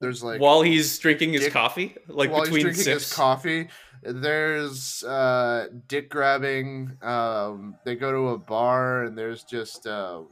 There's 0.00 0.22
like 0.22 0.40
while 0.40 0.62
he's 0.62 0.98
drinking 0.98 1.32
his 1.32 1.44
dick- 1.44 1.52
coffee, 1.52 1.96
like 2.08 2.30
while 2.30 2.40
he's 2.40 2.48
between 2.48 2.62
drinking 2.64 2.84
sips. 2.84 3.04
his 3.04 3.12
coffee. 3.12 3.68
There's 4.02 5.02
uh, 5.04 5.68
dick 5.88 6.10
grabbing. 6.10 6.96
Um, 7.02 7.76
they 7.84 7.94
go 7.96 8.12
to 8.12 8.28
a 8.28 8.38
bar 8.38 9.04
and 9.04 9.16
there's 9.16 9.42
just 9.44 9.86
uh, 9.86 10.22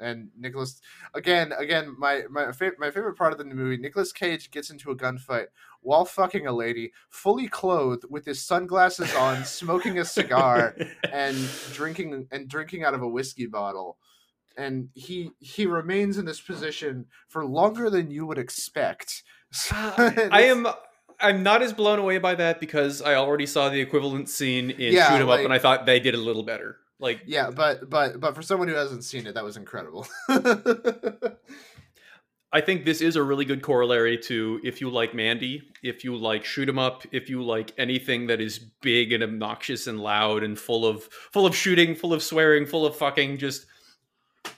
and 0.00 0.30
Nicolas 0.38 0.80
again 1.14 1.52
again 1.58 1.94
my 1.98 2.22
my 2.30 2.50
fa- 2.52 2.72
my 2.78 2.90
favorite 2.90 3.16
part 3.16 3.32
of 3.32 3.38
the 3.38 3.44
movie. 3.44 3.76
Nicolas 3.76 4.10
Cage 4.12 4.50
gets 4.50 4.70
into 4.70 4.90
a 4.90 4.96
gunfight 4.96 5.46
while 5.82 6.04
fucking 6.04 6.46
a 6.46 6.52
lady, 6.52 6.92
fully 7.10 7.46
clothed 7.48 8.04
with 8.08 8.24
his 8.24 8.42
sunglasses 8.42 9.14
on, 9.14 9.44
smoking 9.44 9.98
a 9.98 10.04
cigar 10.04 10.74
and 11.12 11.36
drinking 11.72 12.26
and 12.30 12.48
drinking 12.48 12.84
out 12.84 12.94
of 12.94 13.02
a 13.02 13.08
whiskey 13.08 13.46
bottle. 13.46 13.98
And 14.56 14.88
he 14.94 15.30
he 15.38 15.66
remains 15.66 16.18
in 16.18 16.24
this 16.24 16.40
position 16.40 17.06
for 17.28 17.44
longer 17.44 17.90
than 17.90 18.10
you 18.10 18.26
would 18.26 18.38
expect. 18.38 19.22
I 19.72 20.42
am. 20.44 20.66
I'm 21.20 21.42
not 21.42 21.62
as 21.62 21.72
blown 21.72 21.98
away 21.98 22.18
by 22.18 22.34
that 22.36 22.60
because 22.60 23.02
I 23.02 23.14
already 23.14 23.46
saw 23.46 23.68
the 23.68 23.80
equivalent 23.80 24.28
scene 24.28 24.70
in 24.70 24.94
Yeah, 24.94 25.10
Shoot 25.10 25.22
'Em 25.22 25.28
Up, 25.28 25.40
and 25.40 25.52
I 25.52 25.58
thought 25.58 25.84
they 25.86 26.00
did 26.00 26.14
a 26.14 26.18
little 26.18 26.42
better. 26.42 26.78
Like, 26.98 27.22
Yeah, 27.26 27.50
but 27.50 27.90
but 27.90 28.20
but 28.20 28.34
for 28.34 28.42
someone 28.42 28.68
who 28.68 28.74
hasn't 28.74 29.04
seen 29.04 29.26
it, 29.26 29.34
that 29.34 29.44
was 29.44 29.56
incredible. 29.56 30.06
I 32.52 32.60
think 32.60 32.84
this 32.84 33.00
is 33.00 33.14
a 33.14 33.22
really 33.22 33.44
good 33.44 33.62
corollary 33.62 34.18
to 34.18 34.60
if 34.64 34.80
you 34.80 34.90
like 34.90 35.14
Mandy, 35.14 35.62
if 35.84 36.02
you 36.02 36.16
like 36.16 36.44
Shoot 36.44 36.68
'Em 36.68 36.80
Up, 36.80 37.04
if 37.12 37.30
you 37.30 37.42
like 37.42 37.72
anything 37.78 38.26
that 38.26 38.40
is 38.40 38.58
big 38.58 39.12
and 39.12 39.22
obnoxious 39.22 39.86
and 39.86 40.00
loud 40.00 40.42
and 40.42 40.58
full 40.58 40.84
of 40.84 41.04
full 41.04 41.46
of 41.46 41.54
shooting, 41.54 41.94
full 41.94 42.12
of 42.12 42.22
swearing, 42.22 42.66
full 42.66 42.84
of 42.84 42.96
fucking. 42.96 43.38
Just 43.38 43.66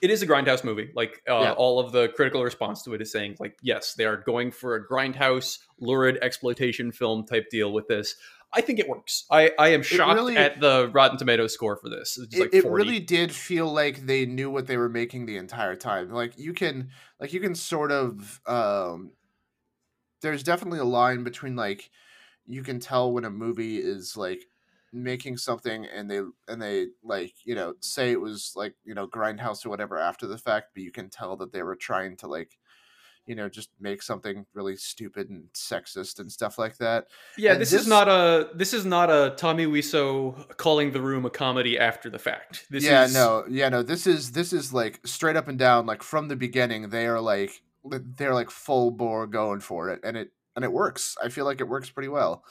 it 0.01 0.11
is 0.11 0.23
a 0.23 0.27
grindhouse 0.27 0.65
movie. 0.65 0.91
Like 0.95 1.23
uh, 1.29 1.41
Yeah. 1.41 1.53
all 1.53 1.79
of 1.81 1.93
the 1.93 2.09
critical 2.09 2.43
response 2.43 2.83
to 2.85 2.95
it 2.95 3.03
is 3.03 3.11
saying, 3.13 3.37
like, 3.41 3.57
yes, 3.63 3.95
they 3.95 4.05
are 4.05 4.17
going 4.17 4.51
for 4.51 4.75
a 4.77 4.87
grindhouse, 4.87 5.59
lurid 5.81 6.19
exploitation 6.23 6.93
film 6.93 7.25
type 7.27 7.47
deal 7.51 7.73
with 7.73 7.89
this. 7.89 8.15
I 8.55 8.61
think 8.61 8.79
it 8.79 8.87
works. 8.89 9.25
I, 9.31 9.53
I 9.59 9.69
am 9.69 9.83
shocked 9.83 10.15
really- 10.15 10.37
at 10.37 10.61
the 10.61 10.91
Rotten 10.93 11.17
Tomatoes 11.17 11.55
score 11.55 11.77
for 11.77 11.89
this. 11.89 12.19
It, 12.19 12.39
like 12.39 12.55
it 12.55 12.63
40. 12.63 12.69
really 12.85 13.01
did 13.01 13.33
feel 13.33 13.73
like 13.73 14.05
they 14.07 14.27
knew 14.27 14.51
what 14.51 14.67
they 14.67 14.77
were 14.77 14.91
making 14.91 15.25
the 15.27 15.39
entire 15.39 15.75
time. 15.75 16.11
Like 16.11 16.39
you 16.39 16.53
can 16.53 16.91
like 17.19 17.33
you 17.33 17.41
can 17.41 17.55
sort 17.55 17.91
of 17.91 18.41
um 18.47 19.13
there's 20.21 20.43
definitely 20.43 20.81
a 20.81 20.85
line 20.85 21.25
between 21.25 21.57
like 21.57 21.91
you 22.47 22.63
can 22.63 22.79
tell 22.79 23.11
when 23.13 23.25
a 23.25 23.31
movie 23.31 23.79
is 23.79 24.17
like 24.17 24.45
making 24.93 25.37
something 25.39 25.87
and 25.87 26.11
they 26.11 26.21
and 26.49 26.61
they 26.61 26.87
like 27.03 27.33
you 27.45 27.55
know 27.55 27.75
say 27.81 28.11
it 28.13 28.21
was 28.21 28.53
like 28.55 28.75
you 28.85 28.95
know 28.95 29.07
grindhouse 29.07 29.65
or 29.65 29.71
whatever 29.71 29.99
after 29.99 30.27
the 30.27 30.37
fact 30.37 30.69
but 30.75 30.83
you 30.83 30.91
can 30.93 31.09
tell 31.09 31.35
that 31.37 31.51
they 31.53 31.63
were 31.63 31.75
trying 31.77 32.15
to 32.17 32.27
like 32.27 32.59
you 33.25 33.35
know 33.35 33.49
just 33.49 33.71
make 33.81 34.03
something 34.03 34.45
really 34.53 34.77
stupid 34.77 35.31
and 35.31 35.45
sexist 35.55 36.19
and 36.19 36.31
stuff 36.31 36.59
like 36.59 36.77
that 36.79 37.07
Yeah, 37.39 37.55
this, 37.55 37.71
this- 37.71 37.83
is 37.83 37.87
not 37.87 38.09
a 38.09 38.51
this 38.55 38.75
is 38.75 38.85
not 38.85 39.09
a 39.11 39.35
Tommy 39.37 39.65
Wiseau 39.65 40.57
calling 40.59 40.91
the 40.93 41.01
room 41.01 41.25
a 41.25 41.31
comedy 41.31 41.79
after 41.79 42.11
the 42.11 42.19
fact. 42.19 42.67
This 42.69 42.85
yeah, 42.85 43.05
is 43.05 43.15
no, 43.15 43.45
yeah, 43.49 43.69
no. 43.69 43.83
This 43.83 44.07
is 44.07 44.33
this 44.33 44.53
is 44.53 44.75
like 44.75 45.01
straight 45.07 45.37
up 45.37 45.49
and 45.49 45.59
down. 45.59 45.87
Like 45.87 46.03
from 46.03 46.29
the 46.29 46.37
beginning, 46.37 46.89
they 46.91 47.07
are 47.07 47.21
like 47.21 47.63
they're 47.85 48.35
like 48.35 48.51
full 48.51 48.91
bore 48.91 49.27
going 49.29 49.61
for 49.61 49.89
it, 49.91 50.01
and 50.05 50.17
it 50.17 50.33
and 50.57 50.65
it 50.65 50.73
works. 50.73 51.17
I 51.23 51.29
feel 51.29 51.45
like 51.45 51.61
it 51.61 51.69
works 51.69 51.91
pretty 51.91 52.09
well. 52.09 52.45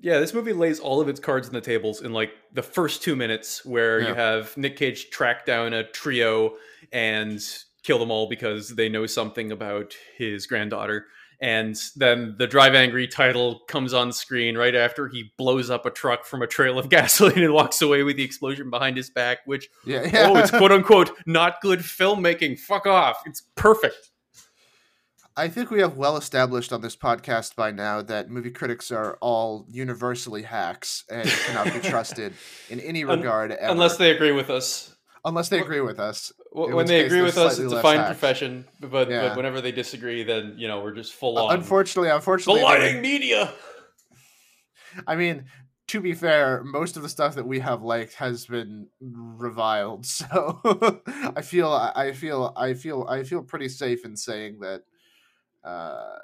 Yeah, 0.00 0.18
this 0.20 0.34
movie 0.34 0.52
lays 0.52 0.78
all 0.78 1.00
of 1.00 1.08
its 1.08 1.20
cards 1.20 1.48
on 1.48 1.54
the 1.54 1.60
tables 1.60 2.02
in 2.02 2.12
like 2.12 2.30
the 2.52 2.62
first 2.62 3.02
two 3.02 3.16
minutes, 3.16 3.64
where 3.64 4.00
you 4.00 4.14
have 4.14 4.56
Nick 4.56 4.76
Cage 4.76 5.10
track 5.10 5.46
down 5.46 5.72
a 5.72 5.84
trio 5.84 6.54
and 6.92 7.40
kill 7.82 7.98
them 7.98 8.10
all 8.10 8.28
because 8.28 8.70
they 8.76 8.88
know 8.88 9.06
something 9.06 9.52
about 9.52 9.94
his 10.16 10.46
granddaughter. 10.46 11.06
And 11.40 11.76
then 11.96 12.34
the 12.38 12.46
Drive 12.46 12.74
Angry 12.74 13.06
title 13.06 13.60
comes 13.68 13.92
on 13.92 14.10
screen 14.10 14.56
right 14.56 14.74
after 14.74 15.06
he 15.08 15.32
blows 15.36 15.68
up 15.68 15.84
a 15.84 15.90
truck 15.90 16.24
from 16.24 16.40
a 16.40 16.46
trail 16.46 16.78
of 16.78 16.88
gasoline 16.90 17.42
and 17.42 17.52
walks 17.52 17.82
away 17.82 18.02
with 18.02 18.16
the 18.16 18.24
explosion 18.24 18.70
behind 18.70 18.96
his 18.96 19.10
back, 19.10 19.38
which, 19.44 19.68
Yeah, 19.84 20.02
yeah. 20.04 20.28
oh, 20.30 20.36
it's 20.36 20.50
quote 20.56 20.72
unquote 20.72 21.10
not 21.26 21.60
good 21.60 21.80
filmmaking. 21.80 22.58
Fuck 22.58 22.86
off. 22.86 23.22
It's 23.26 23.42
perfect. 23.54 24.10
I 25.38 25.48
think 25.48 25.70
we 25.70 25.80
have 25.80 25.96
well 25.98 26.16
established 26.16 26.72
on 26.72 26.80
this 26.80 26.96
podcast 26.96 27.56
by 27.56 27.70
now 27.70 28.00
that 28.02 28.30
movie 28.30 28.50
critics 28.50 28.90
are 28.90 29.18
all 29.20 29.66
universally 29.68 30.42
hacks 30.42 31.04
and 31.10 31.28
cannot 31.28 31.72
be 31.74 31.80
trusted 31.90 32.32
in 32.70 32.80
any 32.80 33.04
Un- 33.04 33.18
regard 33.18 33.52
ever, 33.52 33.72
Unless 33.72 33.98
they 33.98 34.10
agree 34.12 34.32
with 34.32 34.48
us. 34.48 34.94
unless 35.26 35.48
they 35.50 35.60
agree 35.60 35.80
with 35.80 35.98
us. 36.00 36.32
W- 36.54 36.74
when 36.74 36.86
they 36.86 37.04
agree 37.04 37.20
with 37.20 37.36
us, 37.36 37.58
it's 37.58 37.72
a 37.72 37.82
fine 37.82 37.98
hacked. 37.98 38.08
profession. 38.08 38.64
But, 38.80 39.10
Yeah. 39.10 39.28
but 39.28 39.36
whenever 39.36 39.60
they 39.60 39.72
disagree, 39.72 40.22
then 40.22 40.54
you 40.56 40.68
know 40.68 40.80
we're 40.82 40.94
just 40.94 41.12
full 41.12 41.36
Uh, 41.38 41.44
on. 41.46 41.54
Unfortunately, 41.56 42.08
the 42.08 42.16
unfortunately, 42.16 42.62
lying 42.62 43.02
media. 43.02 43.52
I 45.06 45.16
mean, 45.16 45.44
to 45.88 46.00
be 46.00 46.14
fair, 46.14 46.62
most 46.64 46.96
of 46.96 47.02
the 47.02 47.08
stuff 47.10 47.34
that 47.34 47.46
we 47.46 47.58
have 47.60 47.82
liked 47.82 48.14
has 48.14 48.46
been 48.46 48.88
reviled. 49.00 50.06
So 50.16 51.02
I 51.36 51.42
feel 51.42 51.70
I 51.70 52.12
feel 52.12 52.54
I 52.56 52.72
feel 52.72 53.04
I 53.06 53.22
feel 53.22 53.42
pretty 53.42 53.68
safe 53.68 54.04
in 54.06 54.16
saying 54.16 54.60
that 54.60 54.82
uh 55.66 56.18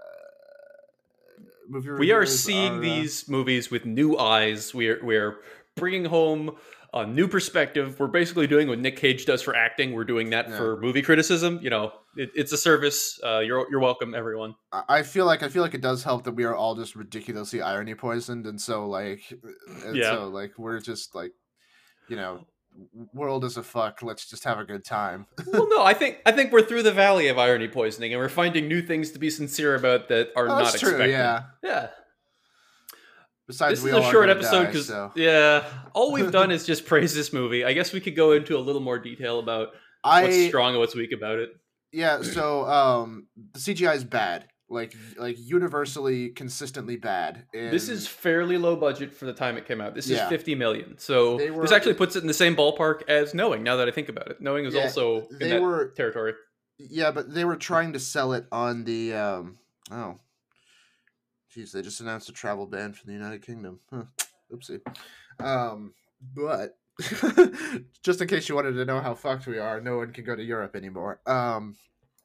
movie 1.68 1.90
We 1.92 2.12
are 2.12 2.26
seeing 2.26 2.78
uh, 2.78 2.80
these 2.80 3.28
movies 3.28 3.70
with 3.70 3.84
new 3.86 4.16
eyes. 4.18 4.74
We're 4.74 5.00
we're 5.04 5.38
bringing 5.76 6.04
home 6.04 6.56
a 6.94 7.06
new 7.06 7.26
perspective. 7.26 7.98
We're 7.98 8.06
basically 8.08 8.46
doing 8.46 8.68
what 8.68 8.78
Nick 8.78 8.96
Cage 8.98 9.24
does 9.24 9.40
for 9.40 9.56
acting. 9.56 9.92
We're 9.92 10.04
doing 10.04 10.30
that 10.30 10.48
Yeah. 10.50 10.58
for 10.58 10.80
movie 10.80 11.00
criticism. 11.00 11.58
You 11.62 11.70
know, 11.70 11.92
it, 12.16 12.30
it's 12.34 12.52
a 12.52 12.58
service. 12.58 13.18
Uh, 13.24 13.38
you're 13.38 13.66
you're 13.70 13.80
welcome, 13.80 14.14
everyone. 14.14 14.54
I- 14.72 14.84
I 14.98 15.02
feel 15.02 15.24
like 15.24 15.42
I 15.42 15.48
feel 15.48 15.62
like 15.62 15.74
it 15.74 15.80
does 15.80 16.04
help 16.04 16.24
that 16.24 16.32
we 16.32 16.44
are 16.44 16.54
all 16.54 16.74
just 16.74 16.94
ridiculously 16.94 17.62
irony 17.62 17.94
poisoned, 17.94 18.46
and 18.46 18.60
so 18.60 18.86
like, 18.86 19.22
and 19.86 19.96
Yeah. 19.96 20.12
so 20.12 20.28
like 20.28 20.58
we're 20.58 20.80
just 20.80 21.14
like, 21.14 21.32
you 22.08 22.16
know, 22.16 22.44
world 23.12 23.44
is 23.44 23.56
a 23.56 23.62
fuck. 23.62 24.02
Let's 24.02 24.26
just 24.28 24.44
have 24.44 24.58
a 24.58 24.64
good 24.64 24.84
time. 24.84 25.26
well, 25.52 25.68
no, 25.68 25.82
I 25.82 25.94
think 25.94 26.18
I 26.26 26.32
think 26.32 26.52
we're 26.52 26.62
through 26.62 26.82
the 26.84 26.92
valley 26.92 27.28
of 27.28 27.38
irony 27.38 27.68
poisoning, 27.68 28.12
and 28.12 28.20
we're 28.20 28.28
finding 28.28 28.68
new 28.68 28.82
things 28.82 29.10
to 29.12 29.18
be 29.18 29.30
sincere 29.30 29.74
about 29.74 30.08
that 30.08 30.30
are 30.36 30.46
Oh, 30.46 30.58
not 30.58 30.74
true. 30.74 30.90
expected. 30.90 31.10
Yeah. 31.10 31.42
Yeah. 31.62 31.88
Besides, 33.48 33.82
this 33.82 33.92
we 33.92 33.98
is 33.98 34.06
a 34.06 34.10
short 34.10 34.28
episode 34.30 34.66
because 34.66 34.86
so. 34.86 35.10
yeah, 35.16 35.64
all 35.94 36.12
we've 36.12 36.30
done 36.30 36.50
is 36.56 36.64
just 36.64 36.86
praise 36.86 37.14
this 37.14 37.32
movie. 37.32 37.64
I 37.64 37.72
guess 37.72 37.92
we 37.92 38.00
could 38.00 38.16
go 38.16 38.32
into 38.32 38.56
a 38.56 38.60
little 38.60 38.80
more 38.80 38.98
detail 38.98 39.40
about 39.40 39.70
what's 40.02 40.46
strong 40.46 40.70
and 40.70 40.78
what's 40.78 40.94
weak 40.94 41.12
about 41.12 41.38
it. 41.40 41.50
yeah. 41.92 42.22
So 42.22 42.64
um, 42.66 43.26
the 43.52 43.58
CGI 43.58 43.96
is 43.96 44.04
bad. 44.04 44.46
Like 44.72 44.94
like 45.18 45.36
universally 45.38 46.30
consistently 46.30 46.96
bad. 46.96 47.44
This 47.52 47.88
is 47.90 48.06
fairly 48.08 48.56
low 48.56 48.74
budget 48.74 49.12
for 49.12 49.26
the 49.26 49.32
time 49.34 49.58
it 49.58 49.66
came 49.66 49.80
out. 49.82 49.94
This 49.94 50.08
Yeah. 50.08 50.24
is 50.24 50.28
50 50.30 50.54
million. 50.54 50.96
So 50.98 51.36
were- 51.52 51.62
this 51.62 51.72
actually 51.72 51.94
puts 51.94 52.16
it 52.16 52.22
in 52.22 52.26
the 52.26 52.32
same 52.34 52.56
ballpark 52.56 53.02
as 53.06 53.34
Knowing. 53.34 53.62
Now 53.62 53.76
that 53.76 53.86
I 53.86 53.90
think 53.90 54.08
about 54.08 54.28
it, 54.28 54.40
Knowing 54.40 54.64
is 54.64 54.72
Yeah, 54.74 54.84
also 54.84 55.26
in 55.28 55.38
they 55.40 55.48
that 55.50 55.62
were 55.62 55.88
territory. 55.94 56.32
Yeah, 56.78 57.10
but 57.10 57.32
they 57.34 57.44
were 57.44 57.56
trying 57.56 57.92
to 57.92 57.98
sell 58.00 58.32
it 58.32 58.46
on 58.50 58.84
the 58.84 59.12
um 59.12 59.58
oh. 59.90 60.18
Jeez, 61.54 61.72
they 61.72 61.82
just 61.82 62.00
announced 62.00 62.30
a 62.30 62.32
travel 62.32 62.66
ban 62.66 62.94
for 62.94 63.04
the 63.06 63.12
United 63.12 63.42
Kingdom. 63.42 63.80
Huh. 63.92 64.04
Oopsie. 64.50 64.80
Um 65.38 65.92
but 66.34 66.78
just 68.02 68.22
in 68.22 68.28
case 68.28 68.48
you 68.48 68.54
wanted 68.54 68.72
to 68.72 68.84
know 68.86 69.00
how 69.00 69.14
fucked 69.14 69.46
we 69.46 69.58
are, 69.58 69.80
no 69.82 69.98
one 69.98 70.12
can 70.12 70.24
go 70.24 70.34
to 70.34 70.42
Europe 70.42 70.74
anymore. 70.76 71.20
Um 71.26 71.76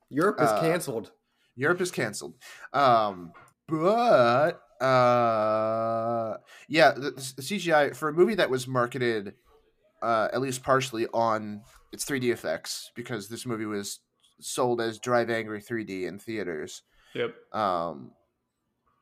Europe 0.09 0.39
is 0.39 0.47
Uh, 0.49 0.61
canceled. 0.61 1.11
Europe 1.57 1.81
is 1.81 1.91
canceled. 1.91 2.35
Um 2.71 3.33
but 3.67 4.61
uh 4.81 6.37
yeah, 6.69 6.91
the, 6.91 7.11
the 7.11 7.41
CGI 7.41 7.95
for 7.95 8.09
a 8.09 8.13
movie 8.13 8.35
that 8.35 8.49
was 8.49 8.67
marketed 8.67 9.33
uh 10.01 10.29
at 10.31 10.39
least 10.39 10.63
partially 10.63 11.07
on 11.13 11.61
its 11.91 12.05
3D 12.05 12.31
effects 12.31 12.91
because 12.95 13.27
this 13.27 13.45
movie 13.45 13.65
was 13.65 13.99
sold 14.39 14.81
as 14.81 14.99
Drive 14.99 15.29
Angry 15.29 15.61
3D 15.61 16.03
in 16.07 16.19
theaters. 16.19 16.83
Yep. 17.13 17.35
Um, 17.53 18.11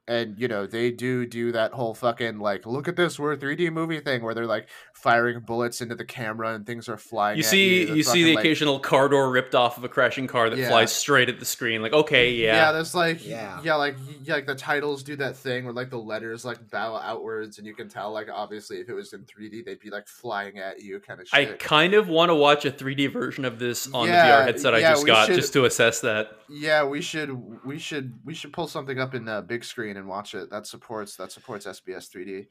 and 0.08 0.38
you 0.40 0.48
know 0.48 0.68
they 0.68 0.92
do 0.92 1.26
do 1.26 1.52
that 1.52 1.72
whole 1.74 1.94
fucking 1.96 2.38
like 2.38 2.66
look 2.68 2.88
at 2.88 2.96
this 2.96 3.18
we're 3.20 3.34
a 3.34 3.38
3D 3.38 3.72
movie 3.74 4.00
thing 4.00 4.22
where 4.22 4.36
they're 4.36 4.46
like 4.46 4.68
firing 4.94 5.40
bullets 5.40 5.82
into 5.82 5.96
the 5.96 6.06
camera 6.06 6.54
and 6.54 6.66
things 6.66 6.88
are 6.90 6.98
flying. 6.98 7.38
You 7.38 7.44
at 7.44 7.50
see, 7.50 7.82
you, 7.82 7.88
you, 7.88 8.04
That's 8.04 8.12
see 8.12 8.24
the 8.24 8.36
like- 8.36 8.44
occasional 8.46 8.80
car 8.80 9.08
door 9.10 9.30
ripped 9.32 9.54
off 9.56 9.78
of 9.78 9.84
a 9.84 9.90
crashing 9.90 10.26
car 10.28 10.50
that 10.50 10.58
Yeah. 10.58 10.70
flies 10.70 10.92
straight 10.92 11.30
at 11.30 11.40
the 11.40 11.46
screen. 11.46 11.82
Like, 11.82 11.94
okay, 11.94 12.32
Yeah, 12.32 12.56
yeah, 12.56 12.72
there's 12.72 12.96
like 12.96 13.26
Yeah. 13.26 13.60
yeah. 13.64 13.76
like 13.76 13.96
yeah, 14.24 14.36
like 14.36 14.46
the 14.48 14.56
titles 14.56 15.04
do 15.04 15.16
that 15.18 15.36
thing 15.38 15.66
where 15.66 15.74
like 15.74 15.90
the 15.90 15.98
letters 16.00 16.46
like 16.46 16.70
bow 16.72 16.96
outwards, 16.96 17.58
and 17.58 17.68
you 17.68 17.76
can 17.76 17.88
tell 17.90 18.12
like 18.12 18.28
obviously 18.34 18.78
if 18.78 18.90
it 18.90 18.94
was 18.94 19.14
in 19.14 19.24
3D 19.26 19.64
they'd 19.66 19.80
be 19.80 19.90
like 19.90 20.08
flying 20.08 20.58
at 20.60 20.82
you, 20.82 21.00
kind 21.00 21.20
of 21.20 21.28
I 21.34 21.46
kind 21.46 21.94
of 21.94 22.08
want 22.10 22.30
to 22.30 22.36
watch 22.36 22.66
a 22.66 22.72
3D 22.72 23.12
version 23.12 23.46
of 23.46 23.60
this 23.60 23.92
on 23.94 24.08
Yeah, 24.08 24.26
the 24.38 24.44
VR 24.44 24.46
headset 24.46 24.74
I 24.76 24.82
just 24.82 25.06
got, 25.06 25.28
should- 25.28 25.36
just 25.36 25.54
to 25.54 25.66
assess 25.66 26.00
that. 26.02 26.32
yeah, 26.50 26.84
we 26.84 27.02
should 27.02 27.64
we 27.66 27.78
should 27.80 28.14
we 28.24 28.34
should 28.34 28.54
pull 28.54 28.68
something 28.68 29.00
up 29.00 29.14
in 29.14 29.28
uh, 29.28 29.42
big 29.42 29.64
screen 29.64 29.95
and 29.98 30.08
watch 30.08 30.34
it. 30.36 30.50
That 30.50 30.68
supports 30.68 31.16
that 31.18 31.32
supports 31.32 31.66
SBS 31.66 32.10
3D. 32.10 32.48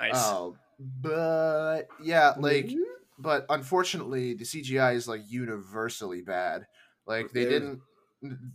Nice. 0.00 0.12
Oh, 0.14 0.56
but 1.02 1.88
yeah, 2.02 2.34
like 2.38 2.66
Mhm. 2.66 2.82
but 3.18 3.46
unfortunately 3.48 4.34
the 4.34 4.44
CGI 4.44 4.94
is 4.94 5.08
like 5.08 5.22
universally 5.28 6.22
bad. 6.22 6.66
Like 7.06 7.32
they 7.32 7.44
didn't 7.44 7.80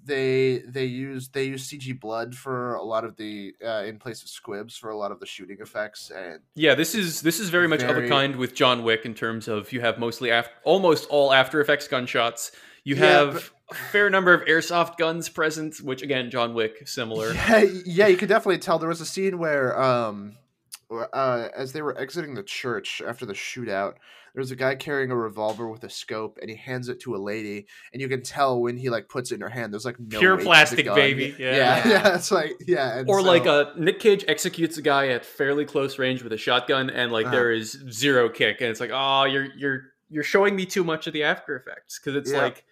they 0.05 0.59
they 0.67 0.83
use 0.85 1.29
they 1.29 1.45
use 1.45 1.69
CG 1.69 1.93
blood 1.97 2.35
for 2.35 2.75
a 2.75 2.83
lot 2.83 3.05
of 3.05 3.15
the 3.15 3.53
uh, 3.65 3.83
in 3.85 3.97
place 3.97 4.21
of 4.21 4.27
squibs 4.27 4.75
for 4.75 4.89
a 4.89 4.97
lot 4.97 5.09
of 5.11 5.19
the 5.21 5.25
shooting 5.25 5.57
effects 5.61 6.11
and 6.11 6.41
Yeah, 6.55 6.75
this 6.75 6.93
is 6.93 7.21
this 7.21 7.39
is 7.39 7.49
very 7.49 7.67
much 7.69 7.81
of 7.81 7.95
a 7.97 8.07
kind 8.09 8.35
with 8.35 8.53
John 8.55 8.83
Wick 8.83 9.05
in 9.05 9.13
terms 9.13 9.47
of 9.47 9.71
you 9.71 9.79
have 9.79 9.97
mostly 9.99 10.29
af- 10.31 10.49
almost 10.63 11.07
all 11.09 11.31
After 11.31 11.61
Effects 11.61 11.87
gunshots. 11.87 12.51
You 12.83 12.95
Yeah, 12.95 13.05
have 13.05 13.53
a 13.62 13.62
fair 13.73 14.09
number 14.09 14.33
of 14.33 14.41
airsoft 14.45 14.97
guns 14.97 15.29
present, 15.29 15.77
which 15.81 16.01
again, 16.01 16.29
John 16.31 16.53
Wick 16.53 16.87
similar. 16.87 17.33
Yeah, 17.33 17.65
yeah, 17.85 18.07
you 18.07 18.17
could 18.17 18.29
definitely 18.29 18.59
tell 18.59 18.79
there 18.79 18.89
was 18.89 19.01
a 19.01 19.05
scene 19.05 19.37
where 19.37 19.79
um 19.81 20.37
uh, 20.91 21.47
as 21.55 21.73
they 21.73 21.81
were 21.81 21.97
exiting 21.97 22.35
the 22.35 22.43
church 22.43 23.01
after 23.05 23.25
the 23.25 23.33
shootout, 23.33 23.93
there 24.35 24.41
was 24.41 24.51
a 24.51 24.55
guy 24.55 24.75
carrying 24.75 25.09
a 25.09 25.15
revolver 25.15 25.67
with 25.67 25.83
a 25.83 25.89
scope, 25.89 26.37
and 26.41 26.49
he 26.51 26.55
hands 26.55 26.87
it 26.89 26.99
to 27.01 27.15
a 27.15 27.17
lady, 27.17 27.65
and 27.91 28.01
you 28.01 28.07
can 28.07 28.21
tell 28.21 28.61
when 28.61 28.77
he 28.77 28.89
like 28.91 29.09
puts 29.09 29.31
it 29.31 29.35
in 29.35 29.41
her 29.41 29.49
hand, 29.49 29.73
there's 29.73 29.85
like 29.85 29.99
no 29.99 30.19
Pure 30.19 30.33
weight 30.35 30.39
to 30.39 30.43
the 30.43 30.49
plastic, 30.83 30.85
baby. 30.95 31.35
Yeah, 31.39 31.55
Yeah. 31.55 31.87
yeah, 31.87 32.15
it's 32.15 32.31
like 32.31 32.51
yeah, 32.67 32.99
and 32.99 33.09
Or 33.09 33.21
so- 33.21 33.25
like 33.25 33.45
a 33.47 33.73
Nick 33.77 33.99
Cage 33.99 34.23
executes 34.27 34.77
a 34.77 34.81
guy 34.83 35.07
at 35.07 35.25
fairly 35.25 35.65
close 35.65 35.97
range 35.97 36.21
with 36.21 36.33
a 36.33 36.37
shotgun, 36.37 36.89
and 36.91 37.11
like 37.11 37.25
Uh-huh. 37.25 37.35
there 37.35 37.51
is 37.51 37.71
zero 37.91 38.29
kick, 38.29 38.61
and 38.61 38.69
it's 38.69 38.79
like, 38.79 38.91
oh, 38.93 39.23
you're 39.25 39.47
you're 39.57 39.81
you're 40.09 40.23
showing 40.23 40.55
me 40.55 40.65
too 40.67 40.83
much 40.83 41.07
of 41.07 41.13
the 41.13 41.23
After 41.23 41.55
Effects 41.55 41.97
because 41.99 42.15
it's 42.15 42.31
Yeah. 42.31 42.43
like 42.43 42.65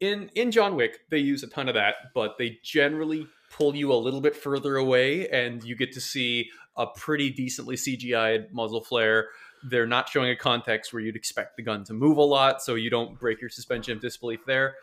in 0.00 0.30
in 0.34 0.50
John 0.50 0.76
Wick 0.76 1.00
they 1.10 1.18
use 1.18 1.42
a 1.42 1.46
ton 1.48 1.68
of 1.68 1.74
that, 1.74 1.94
but 2.14 2.36
they 2.38 2.58
generally 2.62 3.26
pull 3.50 3.74
you 3.74 3.92
a 3.92 3.96
little 3.96 4.20
bit 4.20 4.36
further 4.36 4.76
away, 4.76 5.28
and 5.28 5.62
you 5.64 5.74
get 5.74 5.92
to 5.92 6.00
see 6.00 6.50
a 6.76 6.86
pretty 6.86 7.30
decently 7.30 7.76
CGI'd 7.76 8.52
muzzle 8.52 8.82
flare. 8.84 9.28
They're 9.64 9.86
not 9.86 10.08
showing 10.08 10.30
a 10.30 10.36
context 10.36 10.92
where 10.92 11.02
you'd 11.02 11.16
expect 11.16 11.56
the 11.56 11.62
gun 11.62 11.82
to 11.84 11.92
move 11.94 12.16
a 12.18 12.22
lot, 12.22 12.62
so 12.62 12.74
you 12.76 12.90
don't 12.90 13.18
break 13.18 13.40
your 13.40 13.50
suspension 13.50 13.94
of 13.94 14.00
disbelief 14.00 14.40
there. 14.46 14.76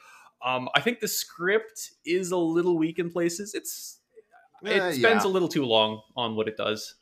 Um, 0.43 0.67
I 0.75 0.81
think 0.81 0.99
the 0.99 1.07
script 1.07 1.91
is 2.05 2.31
a 2.31 2.37
little 2.37 2.77
weak 2.77 2.99
in 2.99 3.09
places. 3.09 3.53
It's 3.55 3.99
it 4.63 4.81
Uh, 4.81 4.91
spends 4.91 5.23
yeah. 5.23 5.29
a 5.29 5.31
little 5.31 5.47
too 5.47 5.63
long 5.65 6.01
on 6.17 6.35
what 6.35 6.47
it 6.47 6.57
does. 6.57 6.95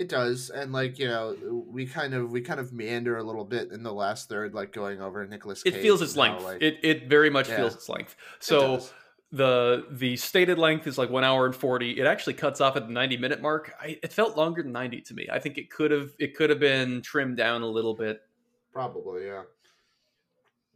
It 0.00 0.08
does, 0.08 0.48
and 0.48 0.72
like 0.72 0.98
you 0.98 1.08
know, 1.08 1.36
we 1.68 1.84
kind 1.84 2.14
of 2.14 2.30
we 2.32 2.40
kind 2.40 2.58
of 2.58 2.72
meander 2.72 3.18
a 3.18 3.22
little 3.22 3.44
bit 3.44 3.70
in 3.70 3.82
the 3.82 3.92
last 3.92 4.30
third, 4.30 4.54
like 4.54 4.72
going 4.72 5.02
over 5.02 5.26
Nicolas. 5.26 5.62
It 5.66 5.74
feels 5.74 6.00
its 6.00 6.16
length. 6.16 6.42
it 6.62 6.78
it 6.82 7.06
very 7.06 7.28
much 7.28 7.50
Yeah. 7.50 7.56
feels 7.56 7.74
its 7.74 7.86
length. 7.86 8.16
So 8.38 8.82
the 9.30 9.84
the 9.90 10.16
stated 10.16 10.58
length 10.58 10.86
is 10.86 10.96
like 10.96 11.10
one 11.10 11.22
hour 11.22 11.44
and 11.44 11.54
forty. 11.54 12.00
It 12.00 12.06
actually 12.06 12.32
cuts 12.32 12.62
off 12.62 12.76
at 12.76 12.86
the 12.86 12.92
ninety 12.94 13.18
minute 13.18 13.42
mark. 13.42 13.74
I, 13.78 13.98
it 14.02 14.10
felt 14.10 14.38
longer 14.38 14.62
than 14.62 14.72
ninety 14.72 15.02
to 15.02 15.12
me. 15.12 15.28
I 15.30 15.38
think 15.38 15.58
it 15.58 15.68
could 15.70 15.90
have 15.90 16.12
it 16.18 16.34
could 16.34 16.48
have 16.48 16.60
been 16.60 17.02
trimmed 17.02 17.36
down 17.36 17.60
a 17.60 17.68
little 17.68 17.94
bit. 17.94 18.22
probably 18.72 19.26
yeah. 19.26 19.42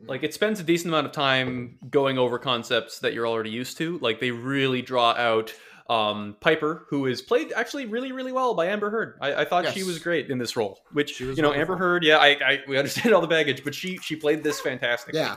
Mm. 0.02 0.08
Like 0.08 0.22
it 0.22 0.34
spends 0.34 0.60
a 0.60 0.64
decent 0.64 0.88
amount 0.88 1.06
of 1.06 1.12
time 1.12 1.78
going 1.88 2.18
over 2.18 2.38
concepts 2.38 2.98
that 2.98 3.14
you're 3.14 3.26
already 3.26 3.48
used 3.48 3.78
to. 3.78 3.96
Like 4.00 4.20
they 4.20 4.32
really 4.32 4.82
draw 4.82 5.12
out 5.12 5.54
um, 5.88 6.36
Piper, 6.40 6.86
who 6.88 7.06
is 7.06 7.20
played 7.20 7.52
actually 7.54 7.86
really 7.86 8.12
really 8.12 8.32
well 8.32 8.54
by 8.54 8.66
Amber 8.66 8.90
Heard. 8.90 9.18
I, 9.20 9.42
I 9.42 9.44
thought 9.44 9.66
she 9.72 9.82
was 9.82 9.98
great 9.98 10.30
in 10.30 10.38
this 10.38 10.56
role. 10.56 10.80
Which 10.92 11.20
you 11.20 11.34
know 11.42 11.52
Amber. 11.52 11.76
Heard, 11.76 12.04
yeah, 12.04 12.18
I, 12.18 12.28
I 12.28 12.58
we 12.66 12.78
understand 12.78 13.14
all 13.14 13.20
the 13.20 13.26
baggage, 13.26 13.64
but 13.64 13.74
she 13.74 13.98
she 13.98 14.16
played 14.16 14.42
this 14.42 14.60
fantastic. 14.60 15.14
Yeah. 15.14 15.36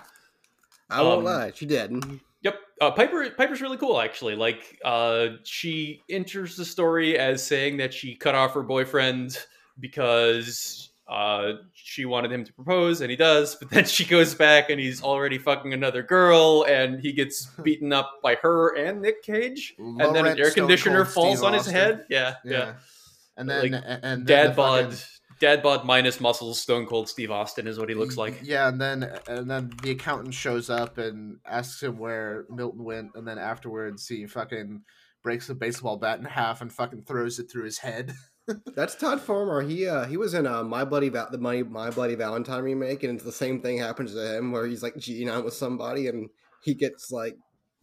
I 0.89 1.01
won't 1.01 1.20
Um, 1.20 1.25
lie, 1.25 1.51
she 1.54 1.66
did. 1.66 1.92
Yep. 2.44 2.56
Uh, 2.80 2.92
Piper 2.92 3.30
Piper's 3.32 3.62
really 3.62 3.77
cool 3.77 4.00
actually. 4.00 4.36
Like 4.36 4.80
uh, 4.86 5.30
she 5.44 6.01
enters 6.10 6.56
the 6.56 6.63
story 6.63 7.18
as 7.18 7.44
saying 7.44 7.77
that 7.77 7.94
she 7.94 8.16
cut 8.16 8.36
off 8.36 8.54
her 8.54 8.63
boyfriend 8.63 9.38
because 9.80 10.89
uh, 11.10 11.54
she 11.74 12.06
wanted 12.06 12.32
him 12.32 12.44
to 12.44 12.54
propose, 12.54 13.02
and 13.02 13.10
he 13.10 13.16
does. 13.16 13.56
But 13.56 13.70
then 13.70 13.86
she 13.86 14.04
goes 14.06 14.36
back, 14.36 14.70
and 14.70 14.80
he's 14.80 15.02
already 15.02 15.38
fucking 15.38 15.74
another 15.74 16.04
girl, 16.04 16.66
and 16.68 17.00
he 17.00 17.14
gets 17.14 17.46
beaten 17.64 17.94
up 17.94 18.20
by 18.22 18.36
her 18.42 18.76
and 18.76 19.02
Nick 19.02 19.24
Cage, 19.24 19.74
and 19.78 20.00
then 20.16 20.26
an 20.26 20.38
air 20.40 20.52
conditioner 20.52 21.06
falls 21.06 21.38
Steve 21.40 21.46
on 21.48 21.54
his 21.54 21.62
Austin. 21.62 21.74
head. 21.76 22.06
Yeah, 22.10 22.36
yeah. 22.44 22.52
Yeah. 22.52 22.74
And 23.38 23.50
then 23.50 23.72
Like, 23.72 23.84
and 23.86 24.04
then 24.04 24.26
Dad 24.26 24.52
the 24.52 24.56
bod, 24.56 24.84
fucking- 24.94 25.00
dad 25.40 25.62
bod 25.62 25.86
minus 25.86 26.20
muscles, 26.20 26.60
Stone 26.60 26.88
Cold 26.88 27.08
Steve 27.08 27.30
Austin 27.30 27.68
is 27.68 27.78
what 27.78 27.88
he 27.88 27.94
looks 27.96 28.18
like. 28.18 28.40
Yeah, 28.44 28.68
and 28.68 28.82
then 28.82 29.10
and 29.28 29.50
then 29.50 29.72
the 29.84 29.92
accountant 29.92 30.34
shows 30.34 30.70
up 30.72 30.98
and 30.98 31.38
asks 31.46 31.84
him 31.84 32.00
where 32.00 32.46
Milton 32.50 32.84
went, 32.84 33.12
and 33.16 33.28
then 33.28 33.38
afterwards 33.38 34.08
he 34.08 34.26
fucking 34.26 34.82
breaks 35.24 35.48
the 35.48 35.54
baseball 35.56 35.98
bat 35.98 36.18
in 36.20 36.26
half 36.26 36.62
and 36.62 36.74
fucking 36.74 37.04
throws 37.04 37.38
it 37.40 37.50
through 37.52 37.66
his 37.66 37.78
head. 37.78 38.14
That's 38.75 38.96
Todd 38.96 39.20
Farmer. 39.22 39.62
He 39.62 39.88
uh 39.88 40.06
he 40.06 40.18
was 40.18 40.34
in 40.34 40.48
uh, 40.48 40.63
My 40.63 40.86
Bloody 40.86 41.10
Val- 41.10 41.30
the 41.32 41.38
money 41.38 41.63
My 41.63 41.89
Bloody 41.89 42.16
Valentine 42.16 42.63
remake, 42.63 43.04
and 43.04 43.16
it's 43.16 43.24
the 43.24 43.32
same 43.32 43.62
thing 43.62 43.77
happens 43.77 44.13
to 44.13 44.38
him 44.38 44.51
where 44.51 44.66
he's 44.66 44.82
like 44.84 44.98
cheating 45.00 45.30
on 45.30 45.44
with 45.44 45.54
somebody, 45.54 46.08
and 46.08 46.30
he 46.63 46.74
gets 46.74 47.12
like 47.12 47.38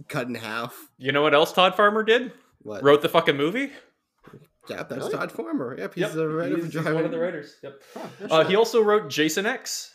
cut 0.09 0.27
in 0.29 0.35
half. 0.35 0.89
You 0.99 1.13
know 1.13 1.23
what 1.23 1.35
else 1.35 1.53
Todd 1.53 1.75
Farmer 1.77 2.03
did? 2.03 2.33
What? 2.63 2.83
Wrote 2.83 3.03
the 3.03 3.09
fucking 3.09 3.37
movie. 3.37 3.71
yeah, 4.71 4.83
that's 4.85 4.93
Really? 5.07 5.13
Todd 5.13 5.31
Farmer. 5.33 5.77
Yep, 5.79 5.95
he's 5.95 6.01
Yep, 6.03 6.13
the 6.13 6.29
writer 6.29 6.57
he's, 6.57 6.73
he's 6.73 6.83
one 6.85 7.05
of 7.05 7.11
the 7.11 7.19
writers. 7.19 7.57
Yep. 7.63 7.83
No 8.23 8.27
Uh, 8.31 8.45
he 8.45 8.57
also 8.57 8.81
wrote 8.83 9.11
Jason 9.11 9.45
X, 9.45 9.95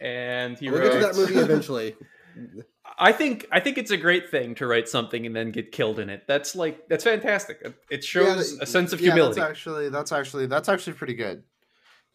and 0.00 0.58
he 0.58 0.70
We'll 0.70 0.80
wrote. 0.80 0.92
get 0.92 1.00
to 1.00 1.06
that 1.06 1.16
movie 1.16 1.34
eventually. 1.36 1.96
I 2.98 3.12
think 3.12 3.46
I 3.50 3.60
think 3.60 3.78
it's 3.78 3.90
a 3.90 3.96
great 3.96 4.30
thing 4.30 4.54
to 4.56 4.66
write 4.66 4.88
something 4.88 5.26
and 5.26 5.34
then 5.34 5.50
get 5.50 5.72
killed 5.72 5.98
in 5.98 6.10
it. 6.10 6.24
That's 6.26 6.54
like 6.54 6.88
that's 6.88 7.04
fantastic. 7.04 7.58
It- 7.90 8.04
shows 8.04 8.54
Yeah, 8.54 8.62
a 8.62 8.66
sense 8.66 8.92
of 8.92 9.00
yeah, 9.00 9.12
humility. 9.12 9.40
That's 9.40 9.50
actually 9.50 9.88
that's 9.88 10.12
actually 10.12 10.46
that's 10.46 10.68
actually 10.68 10.94
pretty 10.94 11.14
good. 11.14 11.42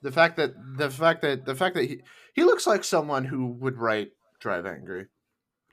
The 0.01 0.11
fact 0.11 0.37
that 0.37 0.53
the 0.77 0.89
fact 0.89 1.21
that 1.23 1.45
the 1.45 1.55
fact 1.55 1.75
that 1.75 1.85
he 1.85 2.01
he 2.33 2.43
looks 2.43 2.67
like 2.67 2.83
someone 2.83 3.25
who 3.25 3.47
would 3.47 3.77
write 3.77 4.11
Drive 4.39 4.65
Angry. 4.65 5.07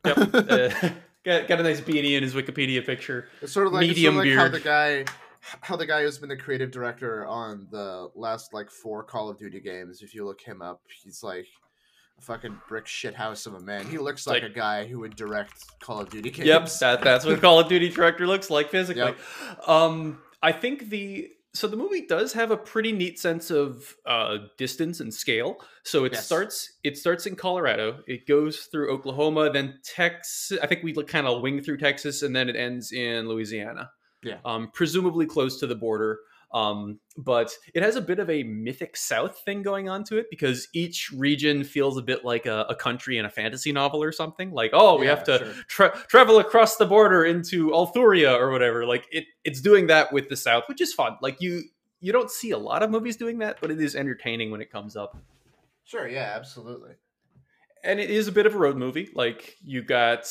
Yep. 0.04 0.16
uh, 0.34 0.68
got, 1.24 1.48
got 1.48 1.60
a 1.60 1.62
nice 1.62 1.80
beanie 1.80 2.16
in 2.16 2.22
his 2.22 2.34
Wikipedia 2.34 2.84
picture. 2.84 3.28
It's 3.42 3.52
sort 3.52 3.66
of 3.66 3.72
like, 3.72 3.86
Medium 3.86 4.14
sort 4.14 4.26
of 4.26 4.32
like 4.32 4.38
how 4.38 4.48
beard. 4.48 4.62
the 4.62 4.64
guy 4.64 5.04
how 5.60 5.76
the 5.76 5.86
guy 5.86 6.02
who's 6.02 6.18
been 6.18 6.30
the 6.30 6.36
creative 6.36 6.70
director 6.70 7.26
on 7.26 7.66
the 7.70 8.08
last 8.14 8.54
like 8.54 8.70
four 8.70 9.02
Call 9.04 9.28
of 9.28 9.38
Duty 9.38 9.60
games. 9.60 10.00
If 10.02 10.14
you 10.14 10.24
look 10.24 10.40
him 10.40 10.62
up, 10.62 10.80
he's 11.02 11.22
like 11.22 11.46
a 12.18 12.22
fucking 12.22 12.58
brick 12.68 12.86
shit 12.86 13.14
house 13.14 13.46
of 13.46 13.54
a 13.54 13.60
man. 13.60 13.86
He 13.86 13.98
looks 13.98 14.26
like, 14.26 14.42
Like- 14.42 14.52
a 14.52 14.54
guy 14.54 14.86
who 14.86 15.00
would 15.00 15.16
direct 15.16 15.54
Call 15.80 16.00
of 16.00 16.10
Duty 16.10 16.30
games. 16.30 16.46
Yep, 16.46 16.68
that, 16.80 17.02
that's 17.02 17.24
what 17.24 17.40
Call 17.40 17.60
of 17.60 17.68
Duty 17.68 17.88
director 17.88 18.26
looks 18.26 18.50
like 18.50 18.70
physically. 18.70 19.02
Yep. 19.02 19.68
Um, 19.68 20.20
I 20.42 20.52
think 20.52 20.90
the 20.90 21.28
so 21.56 21.68
the 21.68 21.76
movie 21.76 22.04
does 22.04 22.32
have 22.32 22.50
a 22.50 22.56
pretty 22.56 22.90
neat 22.90 23.16
sense 23.16 23.48
of 23.48 23.94
uh, 24.06 24.38
distance 24.58 24.98
and 24.98 25.14
scale. 25.14 25.58
So 25.84 26.04
it 26.04 26.12
Yes. 26.12 26.26
starts 26.26 26.72
it 26.82 26.98
starts 26.98 27.26
in 27.26 27.36
Colorado, 27.36 28.00
it 28.08 28.26
goes 28.26 28.62
through 28.72 28.92
Oklahoma, 28.92 29.50
then 29.52 29.78
Texas. 29.84 30.58
I 30.60 30.66
think 30.66 30.82
we 30.82 30.92
kind 31.04 31.26
of 31.28 31.42
wing 31.42 31.62
through 31.62 31.78
Texas, 31.78 32.22
and 32.22 32.34
then 32.34 32.48
it 32.48 32.56
ends 32.56 32.90
in 32.92 33.28
Louisiana. 33.28 33.90
Yeah. 34.24 34.38
um, 34.44 34.70
presumably 34.72 35.26
close 35.26 35.60
to 35.60 35.66
the 35.66 35.74
border. 35.74 36.18
Um, 36.54 37.00
but 37.16 37.50
it 37.74 37.82
has 37.82 37.96
a 37.96 38.00
bit 38.00 38.20
of 38.20 38.30
a 38.30 38.44
mythic 38.44 38.96
South 38.96 39.40
thing 39.44 39.62
going 39.62 39.88
on 39.88 40.04
to 40.04 40.18
it 40.18 40.26
because 40.30 40.68
each 40.72 41.10
region 41.14 41.64
feels 41.64 41.98
a 41.98 42.02
bit 42.02 42.24
like 42.24 42.46
a, 42.46 42.64
a 42.68 42.76
country 42.76 43.18
in 43.18 43.24
a 43.24 43.30
fantasy 43.30 43.72
novel 43.72 44.00
or 44.00 44.12
something. 44.12 44.52
Like, 44.52 44.70
oh, 44.72 44.96
we 44.96 45.06
Yeah, 45.06 45.16
have 45.16 45.24
to 45.24 45.38
sure. 45.38 45.52
tra- 45.66 46.04
travel 46.08 46.38
across 46.38 46.76
the 46.76 46.86
border 46.86 47.24
into 47.24 47.70
Althuria 47.70 48.38
or 48.38 48.52
whatever. 48.52 48.86
Like 48.86 49.04
it, 49.10 49.24
it's 49.42 49.60
doing 49.60 49.88
that 49.88 50.12
with 50.12 50.28
the 50.28 50.36
South, 50.36 50.62
which 50.68 50.80
is 50.80 50.94
fun. 50.94 51.16
Like 51.20 51.40
you, 51.40 51.64
you 52.00 52.12
don't 52.12 52.30
see 52.30 52.52
a 52.52 52.58
lot 52.58 52.84
of 52.84 52.90
movies 52.90 53.16
doing 53.16 53.38
that, 53.38 53.58
but 53.60 53.72
it 53.72 53.80
is 53.80 53.96
entertaining 53.96 54.52
when 54.52 54.60
it 54.60 54.70
comes 54.70 54.94
up. 54.96 55.16
Sure, 55.82 56.06
yeah, 56.08 56.34
absolutely. 56.36 56.92
And 57.84 58.00
it 58.00 58.10
is 58.10 58.28
a 58.28 58.32
bit 58.32 58.46
of 58.46 58.54
a 58.54 58.58
road 58.58 58.76
movie. 58.76 59.10
Like 59.14 59.56
you've 59.62 59.86
got 59.86 60.26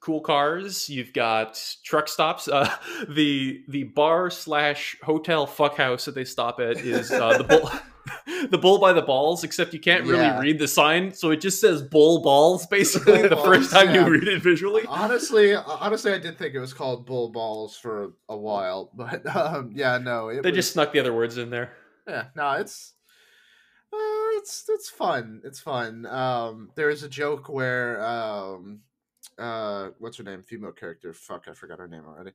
cool 0.00 0.20
cars, 0.20 0.88
you've 0.88 1.12
got 1.12 1.60
truck 1.84 2.08
stops. 2.08 2.48
Uh, 2.48 2.70
the 3.08 3.62
the 3.68 3.84
bar 3.84 4.30
slash 4.30 4.96
hotel 5.02 5.46
fuckhouse 5.46 6.04
that 6.04 6.14
they 6.14 6.24
stop 6.24 6.60
at 6.60 6.76
is 6.78 7.10
uh, 7.10 7.38
the 7.38 7.44
bull. 7.44 7.70
The 8.50 8.56
bull 8.56 8.78
by 8.78 8.94
the 8.94 9.02
balls, 9.02 9.44
except 9.44 9.74
you 9.74 9.80
can't 9.80 10.04
really 10.04 10.20
Yeah. 10.22 10.40
read 10.40 10.58
the 10.58 10.66
sign, 10.68 11.12
so 11.12 11.30
it 11.30 11.42
just 11.42 11.60
says 11.60 11.82
bull 11.82 12.22
balls 12.22 12.66
basically 12.70 13.20
Bull 13.20 13.28
the 13.28 13.36
first 13.36 13.70
time 13.70 13.88
yeah. 13.94 14.06
you 14.06 14.10
read 14.12 14.26
it 14.28 14.40
visually. 14.42 14.82
Honestly, 14.88 15.54
honestly, 15.54 16.12
I 16.14 16.18
did 16.18 16.38
think 16.38 16.54
it 16.54 16.58
was 16.58 16.72
called 16.72 17.04
Bull 17.04 17.28
Balls 17.30 17.76
for 17.76 18.14
a 18.30 18.36
while, 18.36 18.90
but 18.94 19.26
um, 19.36 19.72
yeah, 19.74 19.98
no, 19.98 20.32
They 20.32 20.40
was- 20.50 20.56
just 20.56 20.72
snuck 20.72 20.92
the 20.92 21.00
other 21.00 21.12
words 21.12 21.36
in 21.36 21.50
there. 21.50 21.74
Yeah, 22.08 22.26
no, 22.34 22.52
it's 22.52 22.94
uh, 23.92 23.96
it's 24.38 24.64
it's 24.68 24.88
fun. 24.90 25.42
It's 25.44 25.60
fun. 25.60 26.06
Um, 26.06 26.70
there's 26.74 27.02
a 27.02 27.08
joke 27.08 27.48
where 27.48 28.02
um, 28.04 28.80
uh, 29.38 29.90
what's 29.98 30.16
her 30.16 30.24
name? 30.24 30.42
Female 30.42 30.72
character. 30.72 31.12
Fuck, 31.12 31.44
I 31.48 31.52
forgot 31.52 31.78
her 31.78 31.88
name 31.88 32.04
already. 32.06 32.32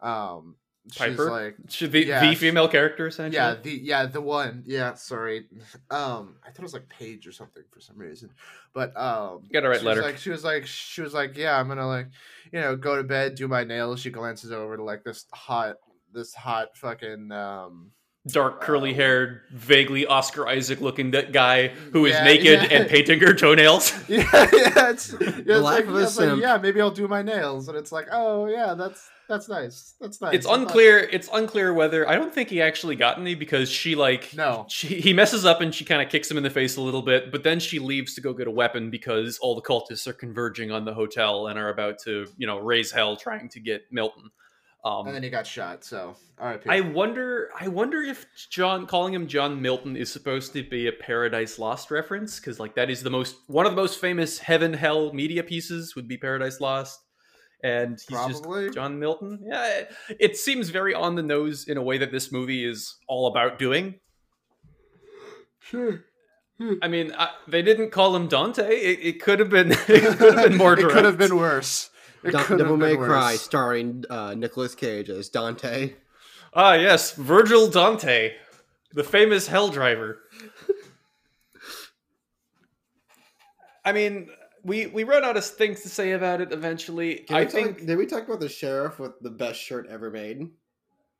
Um, 0.00 0.56
she's 0.90 0.98
Piper? 0.98 1.30
like, 1.30 1.56
Should 1.70 1.92
the, 1.92 2.04
Yeah, 2.04 2.28
the 2.28 2.34
female 2.34 2.68
character 2.68 3.06
essentially? 3.06 3.36
yeah, 3.36 3.54
the 3.62 3.70
yeah 3.70 4.06
the 4.06 4.20
one. 4.20 4.62
Yeah, 4.66 4.94
sorry. 4.94 5.46
Um, 5.90 6.36
I 6.44 6.48
thought 6.50 6.58
it 6.58 6.62
was 6.62 6.74
like 6.74 6.88
Paige 6.88 7.26
or 7.26 7.32
something 7.32 7.62
for 7.70 7.80
some 7.80 7.96
reason, 7.96 8.30
but 8.74 8.94
um, 8.96 9.42
You 9.44 9.50
gotta 9.52 9.68
write 9.68 9.82
letter. 9.82 10.02
like 10.02 10.18
she 10.18 10.30
was 10.30 10.44
like 10.44 10.66
she 10.66 11.00
was 11.02 11.14
like 11.14 11.36
yeah, 11.36 11.58
I'm 11.58 11.68
gonna 11.68 11.86
like 11.88 12.08
you 12.52 12.60
know 12.60 12.76
go 12.76 12.96
to 12.96 13.02
bed, 13.04 13.34
do 13.34 13.48
my 13.48 13.64
nails. 13.64 14.00
She 14.00 14.10
glances 14.10 14.52
over 14.52 14.76
to 14.76 14.82
like 14.84 15.04
this 15.04 15.24
hot 15.32 15.76
this 16.12 16.34
hot 16.34 16.76
fucking 16.76 17.32
um 17.32 17.90
Dark 18.26 18.62
curly 18.62 18.92
oh. 18.92 18.96
haired, 18.96 19.42
vaguely 19.52 20.06
Oscar 20.06 20.48
Isaac 20.48 20.80
looking 20.80 21.10
that 21.10 21.32
guy 21.32 21.68
who 21.68 22.06
is 22.06 22.14
Yeah, 22.14 22.24
naked 22.24 22.62
yeah. 22.62 22.78
and 22.78 22.88
painting 22.88 23.20
her 23.20 23.34
toenails. 23.34 23.92
Yeah, 24.08 24.28
yeah, 24.32 24.90
it's, 24.90 25.14
yeah, 25.20 25.28
it's 25.28 25.48
life 25.48 25.62
like, 25.62 25.84
of 25.86 25.94
a 25.94 25.98
yeah, 25.98 26.04
it's 26.04 26.16
like, 26.18 26.40
yeah, 26.40 26.56
maybe 26.58 26.80
I'll 26.80 26.90
do 26.90 27.08
my 27.08 27.22
nails, 27.22 27.68
and 27.68 27.76
it's 27.76 27.90
like, 27.90 28.06
oh 28.12 28.46
yeah, 28.46 28.74
that's 28.74 29.08
that's 29.28 29.48
nice, 29.48 29.94
that's 30.00 30.20
nice. 30.20 30.34
it's 30.34 30.46
I 30.46 30.50
thought- 30.50 30.60
unclear. 30.60 30.98
It's 30.98 31.28
unclear 31.32 31.72
whether 31.72 32.08
I 32.08 32.14
don't 32.14 32.32
think 32.32 32.50
he 32.50 32.60
actually 32.60 32.96
got 32.96 33.18
any 33.18 33.34
because 33.34 33.70
she 33.70 33.94
like 33.94 34.34
No, 34.34 34.66
she 34.68 35.00
he 35.00 35.12
messes 35.12 35.44
up 35.44 35.60
and 35.60 35.74
she 35.74 35.84
kind 35.84 36.00
of 36.02 36.08
kicks 36.08 36.30
him 36.30 36.36
in 36.36 36.42
the 36.42 36.50
face 36.50 36.76
a 36.76 36.80
little 36.80 37.02
bit, 37.02 37.32
but 37.32 37.42
then 37.42 37.60
she 37.60 37.78
leaves 37.78 38.14
to 38.14 38.20
go 38.20 38.32
get 38.32 38.46
a 38.46 38.50
weapon 38.50 38.90
because 38.90 39.38
all 39.38 39.54
the 39.54 39.62
cultists 39.62 40.06
are 40.06 40.12
converging 40.12 40.70
on 40.70 40.84
the 40.84 40.94
hotel 40.94 41.48
and 41.48 41.58
are 41.58 41.70
about 41.70 41.98
to 42.00 42.26
you 42.36 42.46
know 42.46 42.58
raise 42.58 42.90
hell 42.92 43.16
trying 43.16 43.48
to 43.50 43.60
get 43.60 43.82
Milton. 43.90 44.30
Um, 44.84 45.06
and 45.06 45.14
then 45.16 45.22
he 45.22 45.30
got 45.30 45.46
shot. 45.46 45.82
So, 45.82 46.14
all 46.38 46.46
right, 46.46 46.60
I 46.68 46.80
wonder. 46.82 47.48
I 47.58 47.68
wonder 47.68 48.02
if 48.02 48.26
John 48.50 48.86
calling 48.86 49.14
him 49.14 49.26
John 49.26 49.62
Milton 49.62 49.96
is 49.96 50.12
supposed 50.12 50.52
to 50.52 50.62
be 50.62 50.88
a 50.88 50.92
Paradise 50.92 51.58
Lost 51.58 51.90
reference 51.90 52.38
because, 52.38 52.60
like, 52.60 52.74
that 52.74 52.90
is 52.90 53.02
the 53.02 53.08
most 53.08 53.36
one 53.46 53.64
of 53.64 53.72
the 53.72 53.76
most 53.76 53.98
famous 53.98 54.38
heaven 54.38 54.74
hell 54.74 55.12
media 55.14 55.42
pieces 55.42 55.96
would 55.96 56.06
be 56.06 56.18
Paradise 56.18 56.60
Lost, 56.60 57.00
and 57.62 57.92
he's 57.92 58.04
Probably. 58.04 58.64
just 58.66 58.74
John 58.74 58.98
Milton. 58.98 59.40
Yeah, 59.46 59.66
it, 59.66 59.96
it 60.20 60.36
seems 60.36 60.68
very 60.68 60.92
on 60.92 61.14
the 61.14 61.22
nose 61.22 61.64
in 61.66 61.78
a 61.78 61.82
way 61.82 61.96
that 61.96 62.12
this 62.12 62.30
movie 62.30 62.62
is 62.66 62.96
all 63.08 63.28
about 63.28 63.58
doing. 63.58 63.94
sure. 65.60 66.04
I 66.82 66.88
mean, 66.88 67.12
I, 67.18 67.30
they 67.48 67.62
didn't 67.62 67.90
call 67.90 68.14
him 68.14 68.28
Dante. 68.28 68.68
It, 68.68 68.98
it 69.02 69.22
could 69.22 69.40
have 69.40 69.50
been. 69.50 69.70
It 69.88 70.18
could 70.18 70.34
have 70.34 70.50
been 70.50 70.58
more. 70.58 70.78
it 70.78 70.88
could 70.90 71.04
have 71.04 71.18
been 71.18 71.36
worse. 71.36 71.90
It 72.24 72.32
Da- 72.32 72.56
Devil 72.56 72.76
May 72.76 72.96
Cry, 72.96 73.32
worse. 73.32 73.40
starring 73.42 74.04
uh, 74.10 74.34
Nicolas 74.34 74.74
Cage 74.74 75.10
as 75.10 75.28
Dante. 75.28 75.94
Ah, 76.54 76.74
yes, 76.74 77.12
Virgil 77.12 77.68
Dante, 77.68 78.32
the 78.92 79.04
famous 79.04 79.46
hell 79.48 79.68
driver. 79.68 80.20
I 83.84 83.92
mean, 83.92 84.28
we 84.62 84.86
we 84.86 85.04
run 85.04 85.24
out 85.24 85.36
of 85.36 85.44
things 85.44 85.82
to 85.82 85.88
say 85.88 86.12
about 86.12 86.40
it 86.40 86.52
eventually. 86.52 87.24
I 87.30 87.44
talk- 87.44 87.52
think, 87.52 87.86
did 87.86 87.98
we 87.98 88.06
talk 88.06 88.24
about 88.26 88.40
the 88.40 88.48
sheriff 88.48 88.98
with 88.98 89.12
the 89.20 89.30
best 89.30 89.60
shirt 89.60 89.86
ever 89.90 90.10
made? 90.10 90.48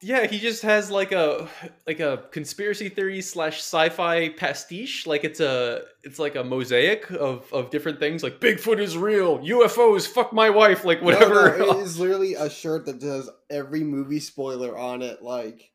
Yeah, 0.00 0.26
he 0.26 0.38
just 0.38 0.62
has 0.62 0.90
like 0.90 1.12
a 1.12 1.48
like 1.86 2.00
a 2.00 2.24
conspiracy 2.30 2.88
theory 2.88 3.22
slash 3.22 3.58
sci-fi 3.58 4.28
pastiche. 4.30 5.06
Like 5.06 5.24
it's 5.24 5.40
a 5.40 5.82
it's 6.02 6.18
like 6.18 6.34
a 6.36 6.44
mosaic 6.44 7.10
of 7.10 7.50
of 7.52 7.70
different 7.70 7.98
things. 8.00 8.22
Like 8.22 8.40
Bigfoot 8.40 8.80
is 8.80 8.96
real, 8.98 9.38
UFOs, 9.38 10.06
fuck 10.06 10.32
my 10.32 10.50
wife, 10.50 10.84
like 10.84 11.00
No, 11.00 11.06
whatever. 11.06 11.56
no, 11.58 11.78
it 11.80 11.82
is 11.82 11.98
literally 11.98 12.34
a 12.34 12.50
shirt 12.50 12.86
that 12.86 13.00
does 13.00 13.30
every 13.50 13.82
movie 13.84 14.20
spoiler 14.20 14.76
on 14.76 15.00
it. 15.02 15.22
Like, 15.22 15.70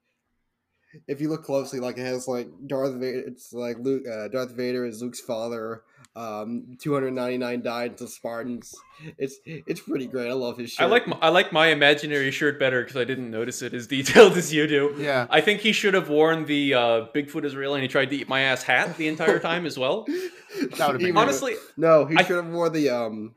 if 1.08 1.22
you 1.22 1.30
look 1.30 1.44
closely, 1.44 1.80
like 1.80 1.98
it 1.98 2.06
has 2.06 2.28
like 2.28 2.48
Darth 2.68 2.96
Vader. 2.96 3.24
It's 3.26 3.52
like 3.54 3.78
Luke. 3.80 4.04
Uh, 4.08 4.28
Darth 4.28 4.52
Vader 4.52 4.86
is 4.86 5.02
Luke's 5.02 5.22
father. 5.22 5.84
Um, 6.20 6.76
299 6.82 7.62
died 7.62 7.98
to 8.00 8.08
Spartans. 8.08 8.76
It's 9.18 9.38
it's 9.46 9.80
pretty 9.80 10.06
great. 10.06 10.30
I 10.30 10.34
love 10.34 10.58
his 10.58 10.72
shirt. 10.72 10.84
I 10.84 10.90
like 10.90 11.08
my, 11.08 11.18
I 11.22 11.30
like 11.30 11.54
my 11.54 11.68
imaginary 11.68 12.30
shirt 12.32 12.60
better 12.60 12.82
because 12.82 12.98
I 12.98 13.06
didn't 13.06 13.32
notice 13.32 13.62
it 13.62 13.74
as 13.74 13.88
detailed 13.96 14.34
as 14.34 14.54
you 14.54 14.68
do. 14.68 14.96
Yeah, 14.98 15.28
I 15.30 15.40
think 15.40 15.62
he 15.62 15.72
should 15.72 15.94
have 15.94 16.10
worn 16.10 16.46
the 16.46 16.74
uh, 16.74 17.06
Bigfoot 17.16 17.46
is 17.46 17.56
real 17.56 17.74
and 17.74 17.82
he 17.84 17.88
tried 17.88 18.10
to 18.10 18.18
eat 18.18 18.28
my 18.28 18.42
ass 18.42 18.64
hat 18.64 18.98
the 18.98 19.08
entire 19.08 19.40
time 19.40 19.66
as 19.66 19.80
well. 19.80 20.06
That 20.60 20.88
would've 20.88 20.94
been 20.98 21.02
Even- 21.02 21.14
good. 21.14 21.18
Honestly, 21.22 21.56
no, 21.78 22.06
he 22.06 22.18
I- 22.18 22.24
should 22.24 22.36
have 22.44 22.52
wore 22.54 22.70
the 22.70 22.90
um. 22.90 23.36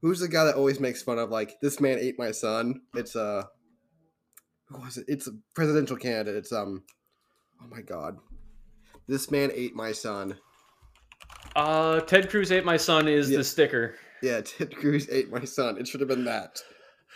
Who's 0.00 0.20
the 0.20 0.28
guy 0.28 0.44
that 0.44 0.54
always 0.54 0.80
makes 0.80 1.02
fun 1.02 1.18
of 1.18 1.28
like 1.30 1.56
this 1.60 1.78
man 1.80 1.98
ate 1.98 2.18
my 2.18 2.30
son? 2.30 2.80
It's 2.94 3.16
uh, 3.16 3.42
who 4.68 4.80
was 4.80 4.96
it? 4.96 5.04
It's 5.08 5.26
a 5.26 5.32
presidential 5.54 5.96
candidate. 5.98 6.36
It's 6.36 6.52
um, 6.52 6.84
oh 7.62 7.66
my 7.68 7.82
god, 7.82 8.16
this 9.08 9.30
man 9.30 9.50
ate 9.52 9.74
my 9.74 9.92
son. 9.92 10.38
Uh, 11.56 12.00
Ted 12.00 12.30
Cruz 12.30 12.50
ate 12.52 12.64
my 12.64 12.76
son 12.76 13.08
is 13.08 13.30
Yeah. 13.30 13.38
the 13.38 13.44
sticker. 13.44 13.94
Yeah, 14.22 14.40
Ted 14.40 14.74
Cruz 14.76 15.08
ate 15.10 15.30
my 15.30 15.44
son. 15.44 15.78
It 15.78 15.86
should 15.88 16.00
have 16.00 16.08
been 16.08 16.24
that. 16.24 16.62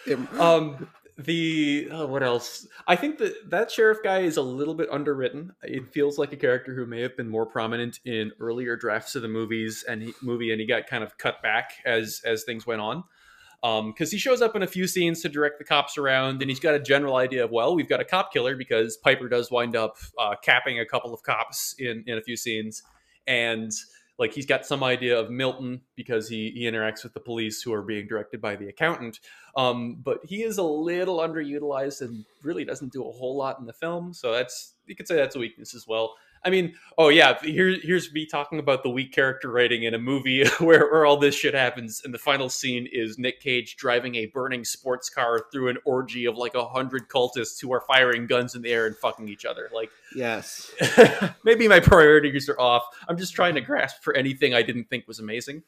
Him. 0.05 0.29
Um, 0.38 0.88
the 1.20 1.88
uh, 1.90 2.07
what 2.07 2.22
else? 2.22 2.66
I 2.87 2.94
think 2.94 3.18
that 3.18 3.51
that 3.51 3.72
sheriff 3.72 3.98
guy 4.05 4.20
is 4.20 4.37
a 4.37 4.42
little 4.42 4.74
bit 4.74 4.88
underwritten. 4.92 5.53
It 5.64 5.88
feels 5.88 6.16
like 6.16 6.33
a 6.33 6.37
character 6.37 6.77
who 6.77 6.87
may 6.87 7.01
have 7.01 7.16
been 7.16 7.29
more 7.29 7.44
prominent 7.44 7.98
in 8.05 8.31
earlier 8.38 8.77
drafts 8.77 9.16
of 9.16 9.22
the 9.22 9.29
movies 9.29 9.85
and 9.88 10.03
he, 10.03 10.14
movie, 10.22 10.53
and 10.53 10.61
he 10.61 10.66
got 10.66 10.87
kind 10.87 11.03
of 11.03 11.18
cut 11.18 11.42
back 11.42 11.72
as 11.85 12.22
as 12.24 12.44
things 12.44 12.66
went 12.68 12.81
on. 12.81 13.03
Um, 13.64 13.90
because 13.90 14.12
he 14.12 14.18
shows 14.18 14.40
up 14.40 14.55
in 14.55 14.62
a 14.62 14.68
few 14.68 14.87
scenes 14.87 15.20
to 15.22 15.29
direct 15.29 15.59
the 15.59 15.64
cops 15.64 15.98
around, 15.98 16.40
and 16.40 16.48
he's 16.48 16.61
got 16.61 16.74
a 16.77 16.79
general 16.79 17.16
idea 17.16 17.44
of 17.44 17.51
well, 17.51 17.74
we've 17.74 17.88
got 17.88 17.98
a 17.98 18.05
cop 18.05 18.33
killer 18.33 18.55
because 18.55 18.96
Piper 18.98 19.29
does 19.29 19.51
wind 19.51 19.74
up 19.74 19.96
uh, 20.16 20.37
capping 20.44 20.79
a 20.79 20.87
couple 20.87 21.12
of 21.12 21.24
cops 21.24 21.74
in 21.81 22.05
in 22.07 22.16
a 22.18 22.22
few 22.22 22.37
scenes, 22.37 22.85
and 23.27 23.72
like 24.19 24.35
he's 24.35 24.47
got 24.47 24.67
some 24.67 24.83
idea 24.83 25.19
of 25.19 25.31
Milton 25.31 25.81
because 25.95 26.29
he 26.29 26.51
he 26.51 26.63
interacts 26.63 27.05
with 27.05 27.15
the 27.15 27.21
police 27.21 27.63
who 27.63 27.73
are 27.73 27.83
being 27.83 28.07
directed 28.07 28.41
by 28.41 28.57
the 28.57 28.69
accountant. 28.69 29.21
Um, 29.57 29.97
but 30.03 30.19
he 30.25 30.43
is 30.43 30.59
a 30.59 30.63
little 30.63 31.19
underutilized 31.19 32.01
and 32.01 32.25
really 32.43 32.65
doesn't 32.65 32.93
do 32.93 33.07
a 33.07 33.13
whole 33.13 33.37
lot 33.37 33.59
in 33.61 33.67
the 33.67 33.73
film, 33.73 34.13
so 34.13 34.33
that's 34.33 34.75
you 34.87 34.97
could 34.97 35.07
say 35.07 35.17
that's 35.17 35.37
a 35.37 35.39
weakness 35.39 35.75
as 35.75 35.87
well. 35.87 36.15
I 36.44 36.51
mean, 36.51 36.74
oh 36.96 37.09
yeah, 37.09 37.38
here, 37.42 37.77
here's 37.83 38.12
me 38.12 38.27
talking 38.27 38.59
about 38.59 38.83
the 38.83 38.90
weak 38.90 39.12
character 39.12 39.51
writing 39.51 39.85
in 39.85 39.94
a 39.94 39.98
movie 39.98 40.46
where, 40.59 40.90
where 40.90 41.07
all 41.07 41.16
this 41.16 41.35
shit 41.35 41.55
happens, 41.55 42.03
and 42.05 42.12
the 42.12 42.18
final 42.18 42.48
scene 42.48 42.88
is 42.92 43.18
Nick 43.18 43.40
Cage 43.40 43.77
driving 43.77 44.14
a 44.16 44.27
burning 44.27 44.64
sports 44.64 45.11
car 45.11 45.46
through 45.53 45.68
an 45.68 45.79
orgy 45.85 46.27
of 46.27 46.37
like 46.37 46.55
a 46.55 46.66
hundred 46.66 47.09
cultists 47.09 47.61
who 47.61 47.72
are 47.72 47.83
firing 47.83 48.27
guns 48.27 48.55
in 48.55 48.62
the 48.62 48.70
air 48.70 48.87
and 48.87 48.96
fucking 48.96 49.29
each 49.29 49.44
other. 49.44 49.70
Like, 49.72 49.90
Yes. 50.14 50.70
maybe 51.44 51.68
my 51.68 51.81
priorities 51.88 52.48
are 52.48 52.59
off. 52.61 52.85
I'm 53.09 53.18
just 53.18 53.35
trying 53.35 53.55
to 53.55 53.61
grasp 53.61 54.03
for 54.03 54.14
anything 54.14 54.55
I 54.55 54.62
didn't 54.62 54.88
think 54.88 55.07
was 55.07 55.18
amazing. 55.18 55.62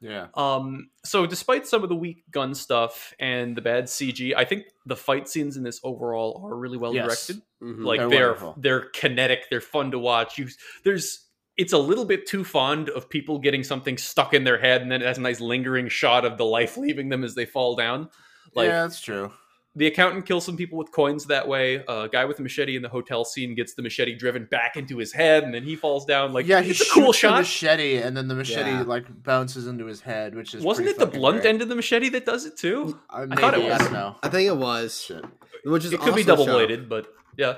Yeah. 0.00 0.28
Um, 0.34 0.90
so 1.04 1.26
despite 1.26 1.66
some 1.66 1.82
of 1.82 1.88
the 1.88 1.96
weak 1.96 2.22
gun 2.30 2.54
stuff 2.54 3.12
and 3.18 3.56
the 3.56 3.60
bad 3.62 3.84
CG, 3.84 4.32
I 4.36 4.44
think 4.44 4.66
the 4.86 4.94
fight 4.96 5.28
scenes 5.28 5.56
in 5.56 5.62
this 5.64 5.80
overall 5.82 6.40
are 6.44 6.56
really 6.56 6.78
well 6.78 6.94
Yes. 6.94 7.06
directed. 7.26 7.42
Mhm. 7.62 7.84
Like 7.84 7.98
They're 8.00 8.08
they're 8.08 8.26
wonderful. 8.28 8.54
they're 8.58 8.80
kinetic, 8.90 9.46
they're 9.50 9.60
fun 9.60 9.90
to 9.90 9.98
watch. 9.98 10.38
You 10.38 10.48
there's 10.84 11.24
it's 11.56 11.72
a 11.72 11.78
little 11.78 12.04
bit 12.04 12.26
too 12.26 12.44
fond 12.44 12.88
of 12.90 13.10
people 13.10 13.40
getting 13.40 13.64
something 13.64 13.98
stuck 13.98 14.32
in 14.32 14.44
their 14.44 14.58
head 14.58 14.80
and 14.82 14.92
then 14.92 15.02
it 15.02 15.06
has 15.06 15.18
a 15.18 15.20
nice 15.20 15.40
lingering 15.40 15.88
shot 15.88 16.24
of 16.24 16.38
the 16.38 16.44
life 16.44 16.76
leaving 16.76 17.08
them 17.08 17.24
as 17.24 17.34
they 17.34 17.44
fall 17.46 17.74
down. 17.74 18.08
Like 18.54 18.68
yeah, 18.68 18.82
that's 18.82 19.00
true. 19.00 19.32
The 19.74 19.86
accountant 19.86 20.26
kills 20.26 20.44
some 20.44 20.56
people 20.56 20.76
with 20.76 20.90
coins 20.90 21.26
that 21.26 21.46
way. 21.46 21.84
a 21.88 22.08
guy 22.10 22.24
with 22.24 22.38
a 22.40 22.42
machete 22.42 22.74
in 22.74 22.82
the 22.82 22.88
hotel 22.88 23.24
scene 23.24 23.54
gets 23.54 23.74
the 23.74 23.82
machete 23.82 24.14
driven 24.16 24.44
back 24.50 24.76
into 24.76 24.96
his 24.98 25.12
head 25.12 25.44
and 25.44 25.54
then 25.54 25.62
he 25.62 25.76
falls 25.76 26.04
down. 26.04 26.32
Like 26.32 26.46
yeah, 26.46 26.60
he 26.62 26.70
a 26.70 26.74
shoots 26.74 26.92
cool 26.92 27.08
the 27.08 27.12
shot. 27.12 27.38
machete, 27.38 27.98
and 27.98 28.16
then 28.16 28.26
the 28.28 28.34
machete 28.34 28.70
Yeah. 28.70 28.82
like 28.82 29.04
bounces 29.22 29.66
into 29.68 29.84
his 29.86 30.00
head, 30.00 30.34
which 30.34 30.54
is 30.54 30.64
Wasn't 30.64 30.88
it 30.88 30.98
the 30.98 31.06
blunt 31.06 31.42
great. 31.42 31.48
end 31.50 31.62
of 31.62 31.68
the 31.68 31.76
machete 31.76 32.08
that 32.10 32.26
does 32.26 32.44
it 32.46 32.56
too? 32.56 32.98
Uh, 33.10 33.26
I 33.30 33.36
thought 33.36 33.54
it 33.54 33.62
was. 33.62 33.72
I 33.72 33.78
don't 33.78 33.92
know. 33.92 34.16
I 34.22 34.28
think 34.28 34.48
it 34.48 34.56
was. 34.56 35.00
Shit. 35.00 35.24
Which 35.64 35.84
is 35.84 35.92
it 35.92 36.00
could 36.00 36.14
be 36.16 36.24
double 36.24 36.46
bladed, 36.46 36.88
but 36.88 37.06
yeah. 37.36 37.56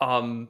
Um, 0.00 0.48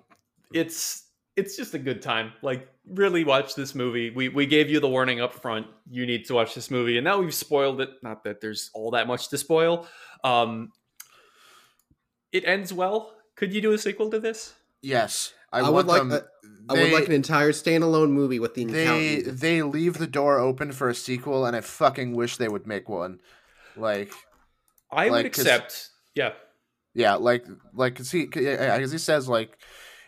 it's 0.53 1.09
it's 1.37 1.57
just 1.57 1.75
a 1.75 1.79
good 1.79 2.03
time. 2.03 2.33
Like, 2.43 2.69
really 2.89 3.25
watch 3.25 3.55
this 3.55 3.75
movie. 3.75 4.11
We 4.11 4.29
we 4.29 4.47
gave 4.47 4.71
you 4.71 4.81
the 4.81 4.89
warning 4.89 5.21
up 5.21 5.35
front. 5.35 5.67
You 5.91 6.07
need 6.07 6.25
to 6.27 6.35
watch 6.35 6.55
this 6.55 6.71
movie, 6.71 6.99
and 6.99 7.05
now 7.05 7.21
we've 7.21 7.35
spoiled 7.35 7.81
it. 7.81 7.91
Not 8.03 8.25
that 8.25 8.41
there's 8.41 8.71
all 8.75 8.91
that 8.93 9.07
much 9.07 9.29
to 9.31 9.39
spoil. 9.39 9.87
Um, 10.23 10.73
it 12.33 12.45
ends 12.45 12.73
well. 12.73 13.13
Could 13.37 13.53
you 13.53 13.61
do 13.61 13.73
a 13.73 13.79
sequel 13.79 14.11
to 14.11 14.21
this? 14.21 14.55
Yes, 14.83 15.33
I, 15.53 15.61
I, 15.61 15.63
want 15.63 15.75
would 15.75 15.87
like 15.87 16.03
them. 16.03 16.13
a, 16.13 16.73
I 16.73 16.77
they, 16.77 16.83
would 16.85 16.93
like 16.93 17.07
an 17.07 17.13
entire 17.13 17.53
standalone 17.53 18.11
movie 18.11 18.39
with 18.39 18.55
the 18.55 18.65
they 18.65 18.83
accountant. 18.83 19.41
they 19.41 19.63
leave 19.63 19.99
the 19.99 20.07
door 20.07 20.39
open 20.39 20.73
for 20.73 20.89
a 20.89 20.95
sequel, 20.95 21.47
and 21.47 21.57
I 21.57 21.61
fucking 21.63 22.15
wish 22.15 22.37
they 22.37 22.49
would 22.49 22.67
make 22.67 22.89
one. 22.89 23.21
Like, 23.77 24.13
I 24.91 25.11
would 25.11 25.27
accept. 25.27 25.91
Yeah, 26.15 26.33
yeah, 26.93 27.15
like 27.15 27.47
like 27.73 27.97
cause 27.97 28.11
he 28.11 28.27
because 28.27 28.93
he 28.93 28.99
says 28.99 29.29
like. 29.29 29.59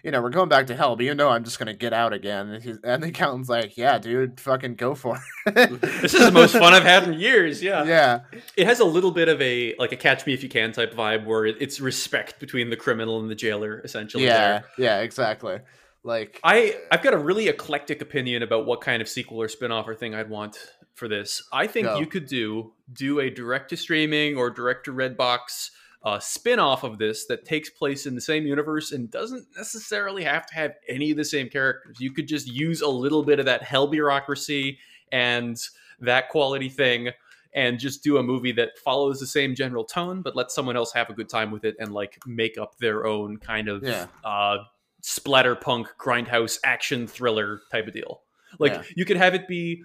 You 0.07 0.13
know, 0.13 0.23
we're 0.23 0.31
going 0.31 0.49
back 0.49 0.69
to 0.69 0.77
hell, 0.77 0.95
but 0.95 1.05
you 1.05 1.17
know 1.17 1.31
I'm 1.31 1.43
just 1.43 1.59
gonna 1.59 1.75
get 1.75 1.93
out 1.93 2.13
again. 2.13 2.49
And, 2.49 2.79
and 2.85 3.03
the 3.03 3.09
accountant's 3.09 3.49
like, 3.49 3.77
"Yeah, 3.77 3.99
dude, 3.99 4.39
fucking 4.39 4.77
go 4.77 4.95
for 4.95 5.19
it." 5.47 5.81
this 5.81 6.15
is 6.15 6.25
the 6.25 6.31
most 6.31 6.53
fun 6.53 6.73
I've 6.73 6.85
had 6.85 7.09
in 7.09 7.15
years. 7.15 7.61
Yeah. 7.61 7.83
yeah, 7.83 8.21
it 8.57 8.69
has 8.69 8.79
a 8.79 8.85
little 8.85 9.11
bit 9.11 9.29
of 9.29 9.43
a 9.43 9.75
like 9.81 9.91
a 9.91 9.97
catch 9.97 10.25
me 10.25 10.33
if 10.33 10.45
you 10.45 10.49
can 10.49 10.71
type 10.71 10.95
vibe 10.95 11.25
where 11.25 11.45
it's 11.45 11.81
respect 11.81 12.39
between 12.39 12.71
the 12.71 12.77
criminal 12.77 13.19
and 13.19 13.29
the 13.29 13.35
jailer 13.35 13.81
essentially 13.81 14.23
yeah, 14.23 14.39
there. 14.39 14.65
yeah, 14.79 15.01
exactly. 15.01 15.59
Like, 16.05 16.39
i 16.45 16.77
i've 16.93 17.03
got 17.03 17.15
a 17.15 17.19
really 17.19 17.49
eclectic 17.49 18.01
opinion 18.01 18.45
about 18.45 18.65
what 18.65 18.81
kind 18.81 19.03
of 19.03 19.09
sequel 19.09 19.43
or 19.43 19.49
spin-off 19.49 19.89
or 19.89 19.97
thing 19.97 20.15
i'd 20.15 20.31
want 20.31 20.57
for 20.95 21.09
this 21.09 21.43
i 21.53 21.67
think 21.67 21.89
Go. 21.89 21.99
you 21.99 22.07
could 22.07 22.27
do 22.27 22.75
do 22.93 23.19
a 23.19 23.29
direct 23.29 23.71
to 23.71 23.77
streaming 23.77 24.37
or 24.37 24.51
direct 24.51 24.85
to 24.85 24.93
redbox 24.93 25.71
uh, 26.07 26.21
spin-off 26.21 26.85
of 26.85 26.99
this 26.99 27.27
that 27.27 27.45
takes 27.45 27.69
place 27.69 28.07
in 28.07 28.15
the 28.15 28.21
same 28.21 28.47
universe 28.47 28.93
and 28.93 29.11
doesn't 29.11 29.45
necessarily 29.57 30.23
have 30.23 30.47
to 30.47 30.55
have 30.55 30.73
any 30.89 31.11
of 31.11 31.17
the 31.17 31.25
same 31.25 31.49
characters 31.49 31.97
you 31.99 32.13
could 32.13 32.29
just 32.29 32.47
use 32.47 32.81
a 32.81 32.89
little 32.89 33.25
bit 33.25 33.41
of 33.41 33.45
that 33.47 33.61
hell 33.65 33.89
bureaucracy 33.89 34.79
and 35.11 35.59
that 35.99 36.29
quality 36.29 36.69
thing 36.69 37.09
and 37.55 37.81
just 37.81 38.05
do 38.05 38.19
a 38.19 38.23
movie 38.23 38.53
that 38.53 38.79
follows 38.79 39.19
the 39.19 39.27
same 39.27 39.53
general 39.57 39.83
tone 39.85 40.23
but 40.23 40.37
let 40.37 40.53
someone 40.53 40.77
else 40.77 40.93
have 40.93 41.11
a 41.11 41.13
good 41.13 41.29
time 41.29 41.51
with 41.51 41.65
it 41.65 41.75
and 41.81 41.93
like 41.93 42.17
make 42.25 42.57
up 42.57 42.79
their 42.79 43.05
own 43.05 43.37
kind 43.39 43.69
of 43.69 43.83
Yeah. 43.83 44.07
uh 44.25 44.59
splatterpunk 45.03 45.87
grindhouse 45.99 46.59
action 46.65 47.09
thriller 47.09 47.61
type 47.73 47.89
of 47.89 47.95
deal 47.95 48.23
like 48.61 48.73
Yeah. 48.73 48.83
you 48.95 49.05
could 49.05 49.17
have 49.17 49.35
it 49.35 49.49
be 49.49 49.83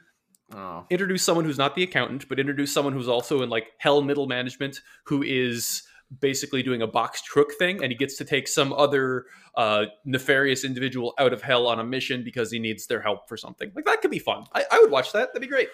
oh, 0.53 0.85
introduce 0.91 1.23
someone 1.23 1.45
who's 1.45 1.57
not 1.57 1.73
the 1.75 1.81
accountant 1.83 2.27
but 2.29 2.39
introduce 2.39 2.71
someone 2.71 2.93
who's 2.93 3.07
also 3.07 3.41
in 3.41 3.49
like 3.49 3.67
hell 3.79 4.01
middle 4.03 4.27
management 4.27 4.81
who 5.05 5.23
is 5.23 5.83
basically 6.19 6.61
doing 6.61 6.81
a 6.81 6.87
box 6.87 7.21
truck 7.21 7.47
thing 7.57 7.81
and 7.81 7.91
he 7.91 7.97
gets 7.97 8.17
to 8.17 8.25
take 8.25 8.47
some 8.47 8.73
other 8.73 9.25
uh, 9.55 9.85
nefarious 10.03 10.63
individual 10.65 11.13
out 11.17 11.31
of 11.31 11.41
hell 11.41 11.67
on 11.67 11.79
a 11.79 11.83
mission 11.83 12.23
because 12.23 12.51
he 12.51 12.59
needs 12.59 12.85
their 12.87 13.01
help 13.01 13.29
for 13.29 13.37
something 13.37 13.71
like 13.75 13.85
that 13.85 14.01
could 14.01 14.11
be 14.11 14.19
fun 14.19 14.45
i, 14.53 14.63
I 14.71 14.79
would 14.79 14.91
watch 14.91 15.13
that 15.13 15.29
that'd 15.29 15.41
be 15.41 15.47
great 15.47 15.69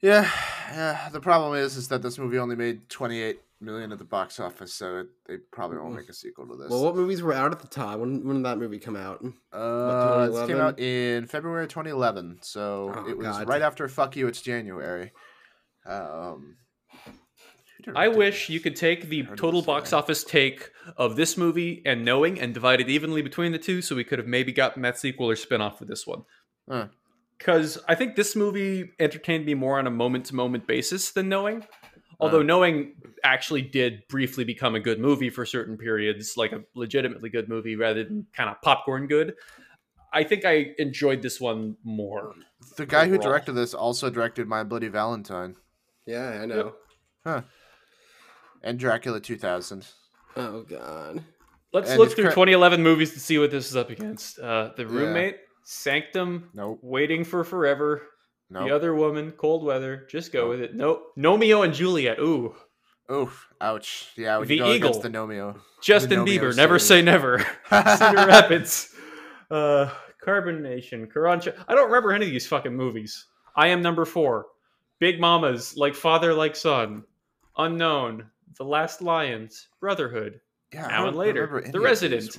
Yeah, 0.00 0.28
yeah. 0.72 1.08
The 1.12 1.20
problem 1.20 1.54
is, 1.56 1.76
is 1.76 1.86
that 1.88 2.02
this 2.02 2.18
movie 2.18 2.38
only 2.38 2.56
made 2.56 2.88
twenty 2.88 3.20
eight 3.22 3.40
million 3.60 3.92
at 3.92 3.98
the 3.98 4.04
box 4.04 4.40
office, 4.40 4.74
so 4.74 4.96
it, 4.98 5.06
they 5.28 5.36
probably 5.52 5.78
won't 5.78 5.94
make 5.94 6.08
a 6.08 6.12
sequel 6.12 6.44
to 6.48 6.56
this. 6.56 6.68
well, 6.68 6.82
what 6.82 6.96
movies 6.96 7.22
were 7.22 7.32
out 7.32 7.52
at 7.52 7.60
the 7.60 7.68
time? 7.68 8.00
When 8.00 8.26
when 8.26 8.36
did 8.38 8.44
that 8.46 8.58
movie 8.58 8.80
come 8.80 8.96
out? 8.96 9.24
uh, 9.52 10.26
this 10.26 10.46
came 10.48 10.58
out 10.58 10.80
in 10.80 11.26
February 11.28 11.68
twenty 11.68 11.90
eleven, 11.90 12.38
so 12.42 12.92
Oh, 12.96 13.08
it 13.08 13.16
was 13.16 13.28
God. 13.28 13.46
right 13.48 13.62
after 13.62 13.86
"Fuck 13.88 14.16
You." 14.16 14.26
It's 14.26 14.40
January. 14.42 15.12
Um, 15.86 16.56
who 16.56 16.61
I 17.94 18.08
wish 18.08 18.48
you 18.48 18.60
could 18.60 18.76
take 18.76 19.08
the 19.08 19.24
total 19.36 19.62
box 19.62 19.92
office 19.92 20.24
take 20.24 20.70
of 20.96 21.16
this 21.16 21.36
movie 21.36 21.82
and 21.84 22.04
Knowing 22.04 22.40
and 22.40 22.54
divide 22.54 22.80
it 22.80 22.88
evenly 22.88 23.22
between 23.22 23.52
the 23.52 23.58
two, 23.58 23.82
so 23.82 23.96
we 23.96 24.04
could 24.04 24.18
have 24.18 24.28
maybe 24.28 24.52
gotten 24.52 24.82
that 24.82 24.98
sequel 24.98 25.30
or 25.30 25.36
spin 25.36 25.60
off 25.60 25.78
for 25.78 25.84
this 25.84 26.06
one. 26.06 26.24
Huh. 26.68 26.88
Because 27.38 27.78
I 27.88 27.94
think 27.94 28.14
this 28.14 28.36
movie 28.36 28.90
entertained 29.00 29.46
me 29.46 29.54
more 29.54 29.78
on 29.78 29.86
a 29.86 29.90
moment 29.90 30.26
to 30.26 30.34
moment 30.34 30.66
basis 30.66 31.10
than 31.10 31.28
Knowing. 31.28 31.64
Although 32.20 32.40
Uh. 32.40 32.44
Knowing 32.44 32.94
actually 33.24 33.62
did 33.62 34.06
briefly 34.08 34.44
become 34.44 34.74
a 34.74 34.80
good 34.80 35.00
movie 35.00 35.30
for 35.30 35.44
certain 35.44 35.76
periods, 35.76 36.36
like 36.36 36.52
a 36.52 36.62
legitimately 36.74 37.30
good 37.30 37.48
movie 37.48 37.74
rather 37.76 38.04
than 38.04 38.26
kind 38.32 38.48
of 38.48 38.60
popcorn 38.62 39.06
good. 39.08 39.34
I 40.12 40.24
think 40.24 40.44
I 40.44 40.74
enjoyed 40.78 41.22
this 41.22 41.40
one 41.40 41.76
more. 41.84 42.34
The 42.76 42.86
guy 42.86 43.08
who 43.08 43.18
directed 43.18 43.52
this 43.52 43.74
also 43.74 44.10
directed 44.10 44.46
My 44.46 44.62
Bloody 44.62 44.88
Valentine 44.88 45.56
Yeah, 46.06 46.40
I 46.42 46.46
know. 46.46 46.74
And 48.62 48.78
Dracula 48.78 49.20
two 49.20 49.36
thousand. 49.36 49.86
Oh 50.36 50.62
god. 50.62 51.24
Let's 51.72 51.90
And 51.90 51.98
look 51.98 52.10
through 52.12 52.24
cra- 52.24 52.32
2011 52.34 52.82
movies 52.82 53.14
to 53.14 53.20
see 53.20 53.38
what 53.38 53.50
this 53.50 53.68
is 53.70 53.76
up 53.76 53.88
against. 53.88 54.38
Uh, 54.38 54.72
the 54.76 54.86
Roommate, 54.86 55.38
Sanctum, 55.64 56.50
Nope. 56.52 56.80
Waiting 56.82 57.24
for 57.24 57.44
Forever, 57.44 58.02
Nope. 58.50 58.68
The 58.68 58.74
Other 58.74 58.94
Woman, 58.94 59.32
Cold 59.32 59.64
Weather. 59.64 60.06
Just 60.10 60.32
go 60.32 60.50
with 60.50 60.60
it. 60.60 60.74
Nope. 60.74 61.02
Gnomeo 61.18 61.64
and 61.64 61.72
Juliet. 61.72 62.18
Ooh. 62.18 62.54
Oof. 63.10 63.48
Ouch. 63.60 64.10
Yeah. 64.16 64.36
When 64.38 64.48
The 64.48 64.56
you 64.56 64.62
go 64.62 64.72
Eagle. 64.72 65.00
the 65.00 65.08
Gnomeo. 65.08 65.58
Justin 65.82 66.20
Gnomeo 66.20 66.40
Bieber. 66.40 66.56
Never 66.56 66.78
say 66.78 67.00
never. 67.02 67.38
Cedar 67.70 68.26
Rapids. 68.26 68.94
Uh, 69.50 69.90
Carbonation. 70.24 71.10
Karancha. 71.10 71.54
I 71.68 71.74
don't 71.74 71.86
remember 71.86 72.12
any 72.12 72.26
of 72.26 72.32
these 72.32 72.46
fucking 72.46 72.74
movies. 72.76 73.26
I 73.56 73.68
am 73.68 73.80
number 73.82 74.04
four. 74.04 74.46
Big 74.98 75.18
Mommas. 75.20 75.76
Like 75.76 75.94
Father, 75.94 76.32
Like 76.34 76.54
Son. 76.54 77.04
Unknown. 77.56 78.26
The 78.58 78.64
Last 78.64 79.02
Lions. 79.02 79.68
Brotherhood. 79.80 80.40
Yeah. 80.72 80.86
Now 80.86 81.08
and 81.08 81.16
later. 81.16 81.46
The 81.46 81.56
of 81.68 81.72
these. 81.72 81.82
Resident. 81.82 82.38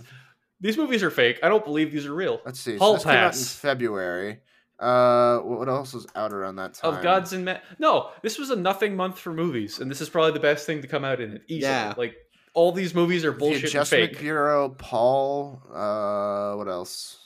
These 0.59 0.77
movies 0.77 1.03
are 1.03 1.11
fake. 1.11 1.39
I 1.43 1.49
don't 1.49 1.63
believe 1.65 1.91
these 1.91 2.05
are 2.05 2.13
real. 2.15 2.39
Let's 2.45 2.59
see. 2.59 2.77
Hall 2.77 2.93
so 2.93 2.95
this 2.97 3.03
came 3.03 3.15
out 3.15 3.35
in 3.35 3.43
February. 3.43 4.39
Uh, 4.79 5.39
what 5.39 5.59
what 5.59 5.69
else 5.69 5.93
was 5.93 6.07
out 6.15 6.33
around 6.33 6.55
that 6.55 6.73
time? 6.73 6.95
of 6.95 7.03
gods 7.03 7.33
and 7.33 7.45
men. 7.45 7.59
No, 7.79 8.09
this 8.21 8.37
was 8.39 8.49
a 8.49 8.55
nothing 8.55 8.95
month 8.95 9.19
for 9.19 9.33
movies, 9.33 9.79
and 9.79 9.89
this 9.89 10.01
is 10.01 10.09
probably 10.09 10.31
the 10.31 10.39
best 10.39 10.65
thing 10.65 10.81
to 10.81 10.87
come 10.87 11.05
out 11.05 11.21
in 11.21 11.31
it. 11.33 11.41
Easily. 11.47 11.61
Yeah. 11.61 11.93
like 11.97 12.15
all 12.53 12.71
these 12.71 12.93
movies 12.95 13.23
are 13.23 13.31
the 13.31 13.37
bullshit 13.37 13.57
and 13.63 13.69
Adjustment 13.69 14.11
fake. 14.11 14.19
Bureau, 14.19 14.69
Paul. 14.69 15.61
Uh, 15.73 16.55
what 16.55 16.67
else? 16.67 17.19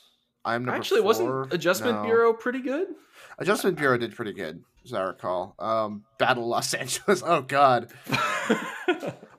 I'm 0.43 0.65
number 0.65 0.78
Actually, 0.78 1.00
four. 1.02 1.06
wasn't 1.06 1.54
Adjustment 1.54 1.97
No. 2.00 2.04
Bureau 2.04 2.34
pretty 2.34 2.62
good? 2.62 2.88
Adjustment 3.39 3.78
Bureau 3.78 3.97
did 3.97 4.15
pretty 4.15 4.34
good, 4.34 4.62
as 4.84 4.93
I 4.93 5.04
recall. 5.04 5.56
Um, 5.60 6.04
Battle 6.17 6.47
Los 6.47 6.73
Angeles. 6.73 7.21
Oh 7.26 7.41
God. 7.41 7.91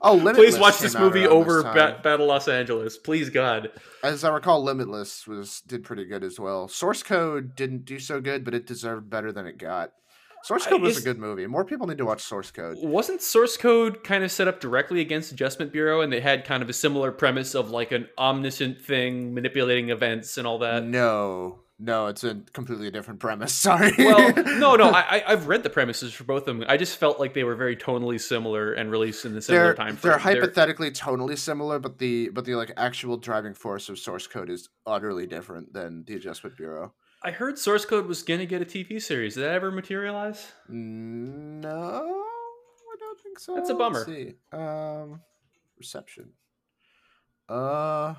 Oh, 0.01 0.13
Limitless. 0.13 0.37
Please 0.37 0.57
watch 0.59 0.79
this 0.79 0.95
movie 0.95 1.27
over 1.27 1.63
this. 1.63 1.73
Ba- 1.73 1.99
Battle 2.01 2.27
Los 2.27 2.47
Angeles. 2.47 2.97
Please 2.97 3.29
God. 3.29 3.69
As 4.03 4.23
I 4.23 4.29
recall, 4.33 4.63
Limitless 4.63 5.27
was 5.27 5.61
did 5.67 5.83
pretty 5.83 6.05
good 6.05 6.23
as 6.23 6.39
well. 6.39 6.67
Source 6.69 7.03
Code 7.03 7.55
didn't 7.55 7.83
do 7.85 7.99
so 7.99 8.21
good, 8.21 8.45
but 8.45 8.53
it 8.53 8.65
deserved 8.65 9.09
better 9.09 9.31
than 9.31 9.45
it 9.45 9.57
got. 9.57 9.91
Source 10.43 10.65
I- 10.67 10.69
Code 10.69 10.81
was 10.83 10.95
is- 10.97 11.03
a 11.03 11.05
good 11.05 11.17
movie. 11.19 11.45
More 11.47 11.65
people 11.65 11.85
need 11.85 11.97
to 11.97 12.05
watch 12.05 12.21
Source 12.21 12.49
Code. 12.49 12.77
Wasn't 12.79 13.21
Source 13.21 13.57
Code 13.57 14.03
kind 14.05 14.23
of 14.23 14.31
set 14.31 14.47
up 14.47 14.61
directly 14.61 15.01
against 15.01 15.33
Adjustment 15.33 15.73
Bureau, 15.73 15.99
and 15.99 16.13
they 16.13 16.21
had 16.21 16.45
kind 16.45 16.63
of 16.63 16.69
a 16.69 16.73
similar 16.73 17.11
premise 17.11 17.53
of 17.53 17.69
like 17.69 17.91
an 17.91 18.07
omniscient 18.17 18.79
thing 18.81 19.33
manipulating 19.33 19.89
events 19.89 20.37
and 20.37 20.47
all 20.47 20.59
that? 20.59 20.85
no, 20.85 21.59
no, 21.79 22.07
it's 22.07 22.23
a 22.25 22.35
completely 22.53 22.91
different 22.91 23.19
premise. 23.21 23.53
Sorry. 23.69 23.93
well, 23.97 24.33
no, 24.35 24.75
no, 24.75 24.89
I, 24.89 24.99
I- 25.17 25.23
I've 25.27 25.47
read 25.47 25.63
the 25.63 25.69
premises 25.69 26.13
for 26.13 26.25
both 26.25 26.47
of 26.47 26.57
them. 26.57 26.65
I 26.67 26.75
just 26.77 26.97
felt 26.97 27.19
like 27.19 27.33
they 27.33 27.43
were 27.45 27.55
very 27.55 27.75
tonally 27.77 28.19
similar 28.19 28.73
and 28.73 28.91
released 28.91 29.23
in 29.25 29.33
the 29.33 29.41
similar 29.41 29.65
they're 29.67 29.73
time 29.75 29.95
frame. 29.95 30.11
they're 30.11 30.19
hypothetically 30.19 30.91
tonally 30.91 31.37
similar, 31.37 31.79
but 31.79 31.97
the 31.97 32.29
but 32.29 32.45
the 32.45 32.55
like 32.55 32.71
actual 32.77 33.17
driving 33.17 33.53
force 33.53 33.89
of 33.89 33.97
source 33.97 34.27
code 34.27 34.49
is 34.49 34.69
utterly 34.85 35.25
different 35.25 35.71
than 35.73 36.03
the 36.05 36.15
Adjustment 36.15 36.57
Bureau. 36.57 36.93
I 37.23 37.31
heard 37.31 37.57
Source 37.59 37.83
Code 37.83 38.05
was 38.07 38.23
gonna 38.23 38.45
get 38.45 38.61
a 38.61 38.65
TV 38.65 39.01
series. 39.01 39.35
Did 39.35 39.41
that 39.43 39.51
ever 39.51 39.71
materialize? 39.71 40.53
No, 40.69 41.69
I 41.69 42.95
don't 42.99 43.19
think 43.21 43.39
so. 43.39 43.55
That's 43.55 43.69
a 43.69 43.73
Let's 43.73 43.77
bummer. 43.77 44.05
see. 44.05 44.35
Um, 44.53 45.21
reception. 45.77 46.29
Uh, 47.49 48.13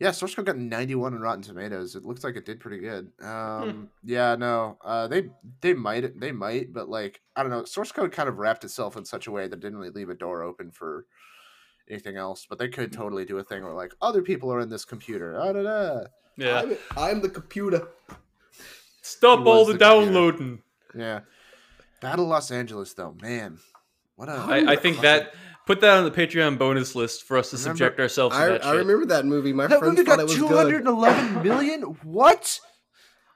yeah, 0.00 0.12
Source 0.12 0.34
Code 0.34 0.46
got 0.46 0.56
91 0.56 1.14
on 1.14 1.20
Rotten 1.20 1.42
Tomatoes. 1.42 1.96
It 1.96 2.04
looks 2.04 2.22
like 2.22 2.36
it 2.36 2.46
did 2.46 2.60
pretty 2.60 2.78
good. 2.78 3.10
Hmm. 3.20 3.26
Um, 3.26 3.90
yeah, 4.04 4.36
no, 4.36 4.78
uh, 4.84 5.08
they 5.08 5.30
they 5.60 5.74
might 5.74 6.18
they 6.20 6.32
might, 6.32 6.72
but 6.72 6.88
like 6.88 7.20
I 7.34 7.42
don't 7.42 7.50
know. 7.50 7.64
Source 7.64 7.90
Code 7.90 8.12
kind 8.12 8.28
of 8.28 8.38
wrapped 8.38 8.64
itself 8.64 8.96
in 8.96 9.04
such 9.04 9.26
a 9.26 9.32
way 9.32 9.48
that 9.48 9.60
didn't 9.60 9.78
really 9.78 9.90
leave 9.90 10.10
a 10.10 10.14
door 10.14 10.42
open 10.42 10.70
for 10.70 11.06
anything 11.90 12.16
else. 12.16 12.46
But 12.48 12.58
they 12.58 12.68
could 12.68 12.92
totally 12.92 13.24
do 13.24 13.38
a 13.38 13.44
thing 13.44 13.64
where 13.64 13.72
like 13.72 13.92
other 14.00 14.22
people 14.22 14.52
are 14.52 14.60
in 14.60 14.70
this 14.70 14.84
computer. 14.84 15.38
Ah, 15.40 15.52
da, 15.52 15.62
da. 15.62 16.00
Yeah. 16.36 16.60
I'm, 16.60 16.76
I'm 16.96 17.20
the 17.20 17.28
computer. 17.28 17.88
Stop 19.02 19.40
all 19.46 19.64
was 19.64 19.66
the, 19.66 19.72
the 19.72 19.78
computer. 19.78 20.12
downloading. 20.12 20.62
Yeah. 20.94 21.20
Battle 22.00 22.26
Los 22.26 22.52
Angeles 22.52 22.94
though, 22.94 23.16
man. 23.20 23.58
What 24.14 24.28
a 24.28 24.32
I, 24.32 24.72
I 24.72 24.76
think 24.76 25.00
that 25.00 25.34
put 25.68 25.80
that 25.82 25.98
on 25.98 26.04
the 26.04 26.10
Patreon 26.10 26.58
bonus 26.58 26.94
list 26.96 27.22
for 27.24 27.36
us 27.36 27.50
to 27.50 27.56
Remember- 27.56 27.76
subject 27.78 28.00
ourselves 28.00 28.34
to 28.34 28.42
I, 28.42 28.46
that 28.48 28.64
I 28.64 28.70
shit. 28.72 28.78
remember 28.78 29.06
that 29.06 29.24
movie. 29.26 29.52
My 29.52 29.66
that 29.68 29.78
friends 29.78 29.98
movie 29.98 30.04
thought 30.08 30.16
got 30.16 30.20
it 30.20 30.24
was 30.24 30.34
two 30.34 30.48
good. 30.48 30.56
hundred 30.56 30.78
and 30.78 30.88
eleven 30.88 31.42
million. 31.48 31.82
What? 32.02 32.58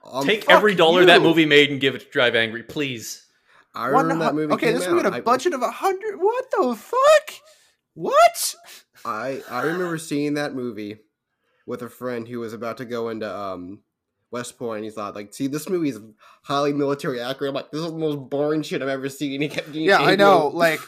Um, 0.05 0.27
Take 0.27 0.51
every 0.51 0.75
dollar 0.75 1.05
that 1.05 1.23
movie 1.23 1.47
made 1.47 1.71
and 1.71 1.81
give 1.81 1.95
it 1.95 2.01
to 2.01 2.09
Drive 2.09 2.35
Angry, 2.35 2.63
please. 2.65 3.25
I 3.75 3.93
One 3.93 4.03
remember 4.07 4.25
that 4.25 4.31
hu- 4.33 4.37
movie. 4.37 4.55
okay, 4.55 4.67
came 4.67 4.75
this 4.79 4.89
movie 4.89 5.05
had 5.05 5.15
a 5.15 5.23
budget 5.23 5.53
of 5.55 5.63
a 5.63 5.71
hundred. 5.71 6.17
What 6.17 6.51
the 6.51 6.75
fuck? 6.75 7.35
What? 7.95 8.55
I, 9.05 9.43
I 9.51 9.59
I 9.61 9.63
remember 9.65 9.99
seeing 9.99 10.35
that 10.35 10.55
movie 10.55 10.97
with 11.67 11.83
a 11.83 11.89
friend 11.91 12.27
who 12.27 12.41
was 12.41 12.53
about 12.53 12.79
to 12.79 12.85
go 12.85 13.09
into 13.11 13.33
um 13.33 13.81
West 14.31 14.59
Point. 14.59 14.85
He 14.85 14.91
thought 14.91 15.15
like, 15.15 15.33
see, 15.35 15.47
this 15.47 15.69
movie 15.69 15.91
is 15.91 16.01
highly 16.43 16.73
military 16.73 17.21
accurate. 17.21 17.51
I'm 17.51 17.55
like, 17.55 17.71
this 17.71 17.83
is 17.83 17.93
the 17.93 17.99
most 17.99 18.29
boring 18.31 18.63
shit 18.63 18.81
I've 18.83 18.89
ever 18.89 19.09
seen. 19.09 19.41
He 19.43 19.49
kept 19.49 19.69
getting 19.69 19.83
Yeah, 19.89 19.99
I 19.99 20.17
know. 20.17 20.49
Like, 20.49 20.81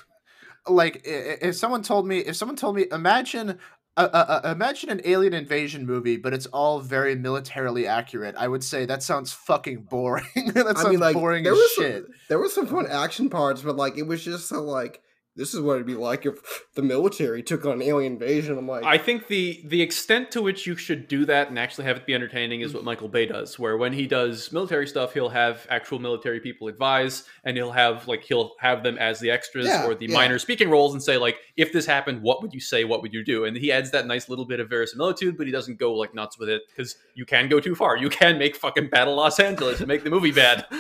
like 0.69 1.03
if 1.05 1.57
someone 1.57 1.83
told 1.83 2.07
me, 2.07 2.19
if 2.19 2.37
someone 2.37 2.57
told 2.57 2.77
me, 2.77 2.87
imagine. 2.91 3.59
Uh, 3.97 4.09
uh, 4.13 4.51
imagine 4.51 4.91
an 4.91 5.01
alien 5.05 5.33
invasion 5.33 5.87
movie, 5.87 6.17
but 6.17 6.35
it's 6.35 6.47
all 6.47 6.81
very 6.81 7.15
militarily 7.15 7.87
accurate. 7.87 8.35
I 8.37 8.49
would 8.49 8.65
say 8.65 8.87
that 8.87 9.05
sounds 9.05 9.33
fucking 9.33 9.83
boring. 9.83 10.25
that 10.55 10.65
sounds 10.65 10.85
I 10.87 10.91
mean, 10.91 10.99
like 10.99 11.15
boring 11.15 11.45
there 11.45 11.53
as 11.53 11.59
was 11.59 11.73
shit. 11.75 12.05
some, 12.05 12.15
there 12.29 12.41
was 12.41 12.53
some 12.53 12.67
fun 12.67 12.89
action 12.89 13.31
parts, 13.31 13.63
but 13.63 13.77
like 13.77 13.97
it 13.97 14.03
was 14.03 14.25
just 14.25 14.49
so 14.49 14.63
like 14.63 15.01
this 15.37 15.53
is 15.53 15.61
what 15.61 15.75
it'd 15.75 15.87
be 15.87 15.95
like 15.95 16.27
if 16.27 16.65
the 16.75 16.83
military 16.83 17.43
took 17.43 17.67
on 17.67 17.83
alien 17.83 18.13
invasion. 18.13 18.57
I'm 18.57 18.69
like, 18.69 18.85
I 18.85 18.99
think 18.99 19.27
the 19.27 19.63
the 19.67 19.83
extent 19.83 20.31
to 20.33 20.43
which 20.43 20.67
you 20.67 20.77
should 20.77 21.09
do 21.09 21.25
that 21.27 21.49
and 21.49 21.59
actually 21.59 21.85
have 21.87 21.97
it 21.97 22.07
be 22.07 22.15
entertaining 22.15 22.61
is 22.61 22.73
what 22.73 22.85
Michael 22.85 23.09
Bay 23.09 23.27
does. 23.27 23.59
Where 23.59 23.77
when 23.77 23.93
he 23.93 24.07
does 24.07 24.53
military 24.53 24.87
stuff, 24.87 25.13
he'll 25.13 25.31
have 25.31 25.67
actual 25.71 25.99
military 25.99 26.39
people 26.39 26.69
advise, 26.69 27.25
and 27.45 27.57
he'll 27.57 27.73
have 27.73 28.07
like 28.07 28.23
he'll 28.23 28.53
have 28.61 28.85
them 28.85 28.97
as 28.99 29.19
the 29.19 29.31
extras 29.31 29.67
Yeah, 29.67 29.87
or 29.87 29.95
the 29.95 30.07
yeah. 30.07 30.15
minor 30.15 30.39
speaking 30.39 30.71
roles, 30.71 30.93
and 30.93 31.03
say 31.03 31.17
like, 31.17 31.39
if 31.57 31.73
this 31.73 31.85
happened, 31.85 32.23
what 32.23 32.41
would 32.41 32.55
you 32.55 32.61
say? 32.61 32.85
What 32.85 33.03
would 33.03 33.13
you 33.13 33.25
do? 33.25 33.45
And 33.45 33.57
he 33.57 33.73
adds 33.73 33.91
that 33.91 34.07
nice 34.07 34.29
little 34.29 34.45
bit 34.47 34.61
of 34.61 34.71
verisimilitude, 34.71 35.37
but 35.37 35.47
he 35.47 35.53
doesn't 35.53 35.79
go 35.79 35.95
like 35.95 36.15
nuts 36.15 36.39
with 36.39 36.49
it 36.49 36.63
because 36.69 36.97
you 37.15 37.25
can 37.27 37.49
go 37.49 37.59
too 37.59 37.75
far. 37.75 37.97
You 37.97 38.09
can 38.09 38.39
make 38.39 38.55
fucking 38.55 38.89
Battle 38.89 39.17
Los 39.17 39.41
Angeles 39.41 39.81
and 39.81 39.89
make 39.89 40.05
the 40.05 40.11
movie 40.11 40.33
bad. 40.33 40.67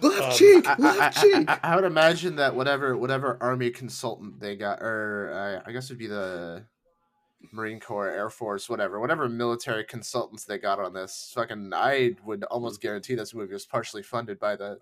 left 0.00 0.22
um, 0.22 0.32
cheek, 0.32 0.66
I, 0.66 0.76
left 0.78 1.18
I- 1.18 1.20
cheek. 1.20 1.48
I- 1.50 1.60
I 1.62 1.76
would 1.76 1.84
imagine 1.84 2.36
that 2.36 2.54
whatever 2.54 2.96
whatever 2.96 3.38
army 3.40 3.70
consultant 3.70 4.40
they 4.40 4.56
got, 4.56 4.80
or 4.80 5.30
uh, 5.64 5.68
I 5.68 5.72
guess 5.72 5.86
it'd 5.86 5.98
be 5.98 6.06
the 6.06 6.64
Marine 7.52 7.80
Corps, 7.80 8.08
Air 8.08 8.30
Force, 8.30 8.68
whatever, 8.68 8.98
whatever 9.00 9.28
military 9.28 9.84
consultants 9.84 10.44
they 10.44 10.58
got 10.58 10.78
on 10.78 10.94
this. 10.94 11.30
Fucking, 11.34 11.72
I 11.74 12.16
would 12.24 12.42
almost 12.44 12.80
guarantee 12.80 13.14
this 13.14 13.34
movie 13.34 13.52
was 13.52 13.66
partially 13.66 14.02
funded 14.02 14.38
by 14.40 14.56
the 14.56 14.78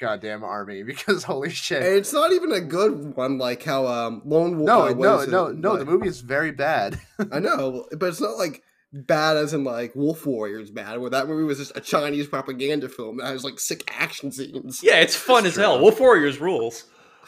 goddamn 0.00 0.42
army 0.42 0.82
because 0.84 1.22
holy 1.24 1.50
shit. 1.50 1.82
It's 1.82 2.12
not 2.12 2.32
even 2.32 2.52
a 2.52 2.60
good 2.60 3.14
one, 3.16 3.38
like 3.38 3.62
how 3.62 3.86
um 3.86 4.22
Lone 4.24 4.56
Wolf. 4.58 4.66
no, 4.66 4.82
uh, 4.86 4.94
no, 4.94 5.18
it? 5.20 5.28
no, 5.28 5.48
no. 5.52 5.76
The 5.76 5.84
movie 5.84 6.08
is 6.08 6.20
very 6.20 6.50
bad. 6.50 6.98
I 7.30 7.38
know, 7.38 7.86
but 7.96 8.08
it's 8.08 8.20
not 8.20 8.36
like 8.36 8.62
bad 8.92 9.36
as 9.36 9.54
in 9.54 9.64
like 9.64 9.94
Wolf 9.94 10.26
Warriors 10.26 10.70
bad, 10.70 10.98
where 11.00 11.10
that 11.10 11.28
movie 11.28 11.44
was 11.44 11.58
just 11.58 11.76
a 11.76 11.80
Chinese 11.80 12.26
propaganda 12.26 12.88
film 12.88 13.18
that 13.18 13.26
has 13.26 13.44
like 13.44 13.58
sick 13.58 13.84
action 13.88 14.30
scenes. 14.32 14.80
Yeah, 14.82 14.96
it's 15.00 15.16
fun 15.16 15.44
That's 15.44 15.56
as 15.56 15.62
hell. 15.62 15.80
Wolf 15.80 15.98
Warriors 16.00 16.40
rules. 16.40 16.84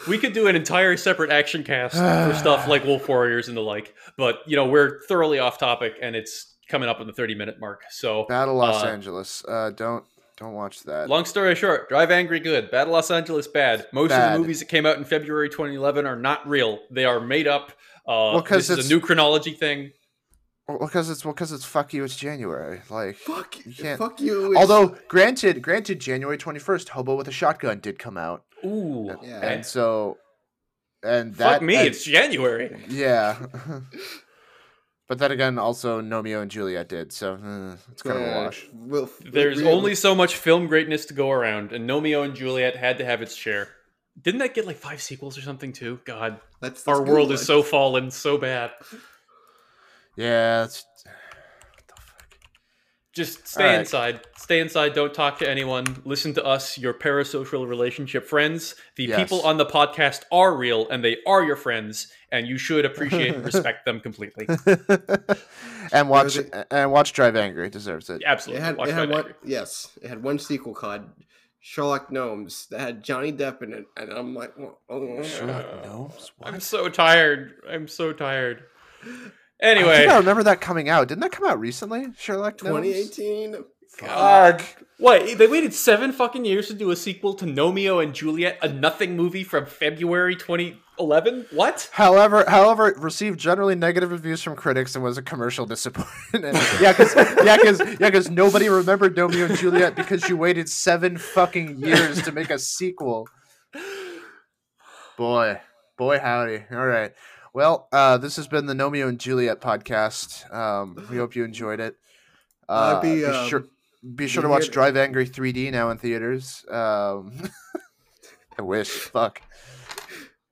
We 0.09 0.19
could 0.19 0.33
do 0.33 0.49
an 0.49 0.57
entire 0.57 0.97
separate 0.97 1.31
action 1.31 1.63
cast 1.63 1.95
for 1.95 2.35
stuff 2.39 2.67
like 2.69 2.85
Wolf 2.85 3.09
Warriors 3.09 3.49
and 3.49 3.57
the 3.57 3.61
like, 3.63 3.95
but 4.17 4.41
you 4.47 4.57
know 4.57 4.67
we're 4.67 5.01
thoroughly 5.09 5.39
off 5.39 5.59
topic, 5.59 5.95
and 6.03 6.15
it's 6.17 6.55
coming 6.69 6.89
up 6.89 7.01
on 7.01 7.07
the 7.07 7.13
thirty 7.13 7.35
minute 7.35 7.61
mark. 7.61 7.83
So, 7.91 8.25
Battle 8.29 8.55
Los 8.57 8.83
Uh, 8.83 8.87
Angeles. 8.89 9.45
Uh, 9.47 9.71
don't 9.75 10.05
don't 10.37 10.55
watch 10.55 10.83
that. 10.83 11.09
long 11.09 11.25
story 11.25 11.55
short, 11.55 11.89
Drive 11.89 12.11
Angry 12.11 12.41
good, 12.41 12.71
Battle 12.73 12.93
Los 12.93 13.11
Angeles 13.11 13.47
bad. 13.47 13.87
Most 13.93 14.11
of 14.13 14.33
the 14.33 14.39
movies 14.41 14.59
that 14.59 14.67
came 14.67 14.85
out 14.85 14.97
in 14.99 15.05
February 15.05 15.49
2011 15.49 16.07
are 16.07 16.17
not 16.17 16.47
real; 16.49 16.81
they 16.91 17.05
are 17.05 17.21
made 17.21 17.47
up. 17.47 17.71
Uh, 18.07 18.35
Well, 18.35 18.43
'cause 18.43 18.67
this 18.67 18.71
is 18.71 18.79
it's- 18.79 18.87
a 18.91 18.95
new 18.95 19.01
chronology 19.01 19.53
thing. 19.53 19.93
Well, 20.67 20.79
because 20.79 21.11
it's 21.11 21.25
well, 21.25 21.35
because 21.35 21.53
it's 21.53 21.65
fuck 21.65 21.93
you. 21.93 22.05
It's 22.05 22.17
January. 22.17 22.81
Like, 22.89 23.17
Fuck, 23.17 23.65
You 23.67 23.73
can't- 23.75 23.99
fuck 23.99 24.21
you. 24.21 24.53
it's- 24.53 24.61
although 24.61 24.97
granted, 25.09 25.61
granted, 25.61 26.01
January 26.01 26.39
twenty 26.39 26.59
first, 26.59 26.89
Hobo 26.91 27.17
with 27.17 27.29
a 27.29 27.33
Shotgun 27.33 27.81
did 27.81 27.99
come 27.99 28.17
out, 28.17 28.45
Ooh, 28.65 29.11
Yeah. 29.23 29.41
and 29.47 29.67
so, 29.67 30.17
and 31.03 31.37
fuck 31.37 31.61
that 31.61 31.63
me, 31.63 31.77
and- 31.77 31.87
it's 31.89 32.03
January. 32.05 32.83
yeah. 32.89 33.37
but 35.09 35.19
then 35.19 35.31
again, 35.33 35.59
also 35.59 36.01
Gnomeo 36.01 36.41
and 36.41 36.51
Juliet 36.51 36.89
did, 36.89 37.13
so 37.13 37.35
uh, 37.35 37.77
it's 37.93 38.01
kind 38.03 38.17
of 38.19 38.23
a 38.27 38.45
wash. 38.45 38.67
well, 38.73 39.11
There's 39.21 39.59
really- 39.59 39.71
only 39.71 39.95
so 39.95 40.15
much 40.15 40.37
film 40.37 40.67
greatness 40.67 41.05
to 41.07 41.15
go 41.15 41.31
around, 41.31 41.73
and 41.73 41.87
Gnomeo 41.89 42.25
and 42.25 42.35
Juliet 42.35 42.75
had 42.77 42.97
to 42.99 43.05
have 43.05 43.21
its 43.21 43.35
share. 43.37 43.69
Didn't 44.23 44.39
that 44.41 44.55
get 44.55 44.65
like 44.67 44.77
five 44.79 45.03
sequels 45.03 45.37
or 45.37 45.43
something 45.43 45.73
too? 45.75 46.01
God, 46.07 46.41
that's, 46.61 46.89
our 46.89 47.03
world 47.03 47.29
good. 47.29 47.35
is 47.35 47.45
so 47.45 47.63
fallen, 47.63 48.11
so 48.11 48.39
bad. 48.39 48.71
Yeah, 50.17 50.65
it's, 50.65 50.85
what 51.05 51.87
the 51.89 51.95
fuck? 52.03 52.39
Just 53.13 53.47
stay 53.49 53.63
Alright. 53.65 53.81
inside. 53.81 54.21
Stay 54.37 54.61
inside. 54.61 54.93
Don't 54.95 55.15
talk 55.15 55.39
to 55.39 55.49
anyone. 55.49 55.85
Listen 56.05 56.35
to 56.35 56.45
us, 56.45 56.77
your 56.79 56.95
parasocial 56.95 57.67
relationship 57.67 58.27
friends. 58.27 58.75
The 58.97 59.05
Yes. 59.07 59.19
people 59.19 59.43
on 59.43 59.57
the 59.57 59.67
podcast 59.67 60.23
are 60.31 60.55
real, 60.57 60.89
and 60.89 61.05
they 61.05 61.19
are 61.27 61.43
your 61.45 61.57
friends, 61.57 62.13
and 62.31 62.47
you 62.47 62.59
should 62.59 62.85
appreciate 62.85 63.35
and 63.35 63.45
respect 63.45 63.85
them 63.85 64.01
completely. 64.01 64.47
and 65.93 66.09
watch 66.09 66.35
There's 66.35 66.65
and 66.71 66.93
watch 66.93 67.13
Drive 67.13 67.37
Angry. 67.37 67.67
It 67.67 67.73
deserves 67.73 68.11
it. 68.11 68.17
It 68.17 68.25
Absolutely. 68.27 68.65
had, 68.65 68.77
Watch 68.77 68.89
it 68.89 68.93
had 68.93 69.09
Drive 69.09 69.11
one, 69.11 69.19
Angry. 69.33 69.35
yes, 69.45 69.91
it 70.03 70.09
had 70.09 70.23
one 70.23 70.39
sequel 70.39 70.75
called 70.75 71.03
Sherlock 71.61 72.11
Gnomes 72.13 72.67
that 72.71 72.81
had 72.81 73.03
Johnny 73.03 73.33
Depp 73.33 73.63
in 73.63 73.73
it, 73.73 73.87
and 73.97 74.13
I'm 74.13 74.35
like, 74.35 74.53
well, 74.59 74.81
oh, 74.89 75.23
Sherlock 75.23 75.85
Gnomes. 75.85 76.33
I'm 76.43 76.61
so 76.61 76.89
tired. 76.89 77.55
I'm 77.69 77.89
so 77.89 78.13
tired. 78.13 78.65
I 79.63 79.67
Anyway, 79.67 79.97
think 79.99 80.11
I 80.11 80.19
remember 80.19 80.43
that 80.45 80.61
coming 80.61 80.89
out. 80.89 81.09
Didn't 81.09 81.21
that 81.21 81.33
come 81.33 81.47
out 81.47 81.59
recently? 81.59 82.07
Sherlock 82.19 82.63
Gnomes. 82.63 83.11
2018. 83.13 83.65
God. 83.99 84.63
What? 84.99 85.39
They 85.39 85.47
waited 85.47 85.73
seven 85.75 86.13
fucking 86.13 86.45
years 86.45 86.69
to 86.69 86.75
do 86.75 86.91
a 86.91 86.97
sequel 86.97 87.35
to 87.35 87.45
Gnomeo 87.45 88.03
and 88.03 88.15
Juliet, 88.15 88.59
a 88.63 88.69
nothing 88.69 89.17
movie 89.17 89.45
from 89.45 89.67
February 89.67 90.35
2011? 90.35 91.47
What? 91.53 91.89
However, 91.93 92.45
however, 92.49 92.89
it 92.89 92.99
received 92.99 93.39
generally 93.39 93.75
negative 93.75 94.11
reviews 94.11 94.43
from 94.43 94.57
critics 94.57 94.95
and 94.95 95.05
was 95.05 95.19
a 95.19 95.23
commercial 95.23 95.67
disappointment. 95.67 96.57
yeah, 96.81 96.93
because 96.93 97.15
yeah, 97.45 97.57
because 97.57 97.81
yeah, 97.81 97.97
because 98.11 98.31
nobody 98.31 98.69
remembered 98.69 99.17
Romeo 99.17 99.47
and 99.47 99.57
Juliet 99.57 99.95
because 99.95 100.29
you 100.29 100.37
waited 100.37 100.69
seven 100.69 101.17
fucking 101.19 101.79
years 101.79 102.23
to 102.23 102.33
make 102.33 102.51
a 102.51 102.59
sequel. 102.59 103.29
Boy, 105.17 105.61
boy, 105.97 106.19
howdy! 106.19 106.65
All 106.73 106.87
right, 106.87 107.13
well, 107.55 107.89
uh, 107.93 108.19
this 108.19 108.37
has 108.37 108.47
been 108.49 108.67
the 108.67 108.75
Romeo 108.75 109.09
and 109.09 109.19
Juliet 109.19 109.61
podcast. 109.61 110.53
Um, 110.53 111.07
we 111.11 111.17
hope 111.17 111.35
you 111.37 111.45
enjoyed 111.45 111.81
it. 111.81 111.97
Uh, 112.67 112.73
Uh, 112.73 113.01
be, 113.03 113.17
be 113.17 113.25
um, 113.27 113.47
sure, 113.49 113.65
be 114.15 114.27
sure 114.27 114.43
be 114.43 114.47
to 114.47 114.51
watch 114.51 114.65
here- 114.65 114.73
Drive 114.73 114.97
Angry 114.97 115.29
3D 115.29 115.71
now 115.71 115.91
in 115.91 115.99
theaters. 115.99 116.65
Um, 116.71 117.51
I 118.59 118.63
wish. 118.63 118.89
Fuck. 118.89 119.43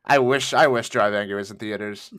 I 0.05 0.19
wish. 0.19 0.53
I 0.53 0.67
wish 0.67 0.91
Drive 0.91 1.15
Angry 1.15 1.35
was 1.37 1.51
in 1.51 1.57
theaters. 1.57 2.13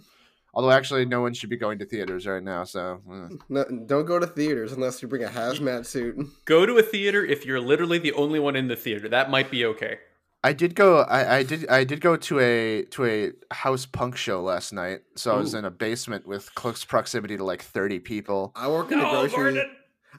Although 0.56 0.72
actually, 0.72 1.06
no 1.06 1.22
one 1.22 1.36
should 1.36 1.52
be 1.52 1.58
going 1.58 1.78
to 1.78 1.86
theaters 1.86 2.26
right 2.26 2.42
now. 2.42 2.64
So 2.64 3.02
eh. 3.08 3.36
No, 3.50 3.66
don't 3.86 4.06
go 4.08 4.18
to 4.18 4.26
theaters 4.26 4.72
unless 4.72 5.00
you 5.04 5.08
bring 5.08 5.24
a 5.24 5.28
hazmat 5.30 5.86
suit. 5.86 6.18
Go 6.46 6.66
to 6.66 6.78
a 6.78 6.82
theater 6.84 7.24
if 7.24 7.46
you're 7.46 7.62
literally 7.62 8.00
the 8.00 8.14
only 8.14 8.40
one 8.40 8.56
in 8.56 8.68
the 8.68 8.76
theater. 8.76 9.08
That 9.10 9.30
might 9.30 9.52
be 9.52 9.64
okay. 9.66 10.00
I 10.44 10.52
did 10.54 10.76
go. 10.76 11.00
I, 11.00 11.38
I 11.38 11.44
did. 11.44 11.68
I 11.70 11.84
did 11.86 12.02
go 12.02 12.18
to 12.18 12.40
a 12.40 12.84
to 12.92 13.06
a 13.06 13.32
house 13.54 13.86
punk 13.86 14.18
show 14.18 14.42
last 14.42 14.74
night. 14.74 15.02
So 15.16 15.34
I 15.34 15.38
was 15.38 15.54
in 15.54 15.64
a 15.64 15.72
basement 15.72 16.28
with 16.28 16.54
close 16.56 16.84
proximity 16.84 17.38
to 17.38 17.44
like 17.44 17.62
thirty 17.62 18.00
people. 18.00 18.52
I 18.56 18.68
work 18.68 18.92
in 18.92 19.00
the 19.00 19.06
No, 19.06 19.12
grocery. 19.12 19.54
Gordon! 19.54 19.72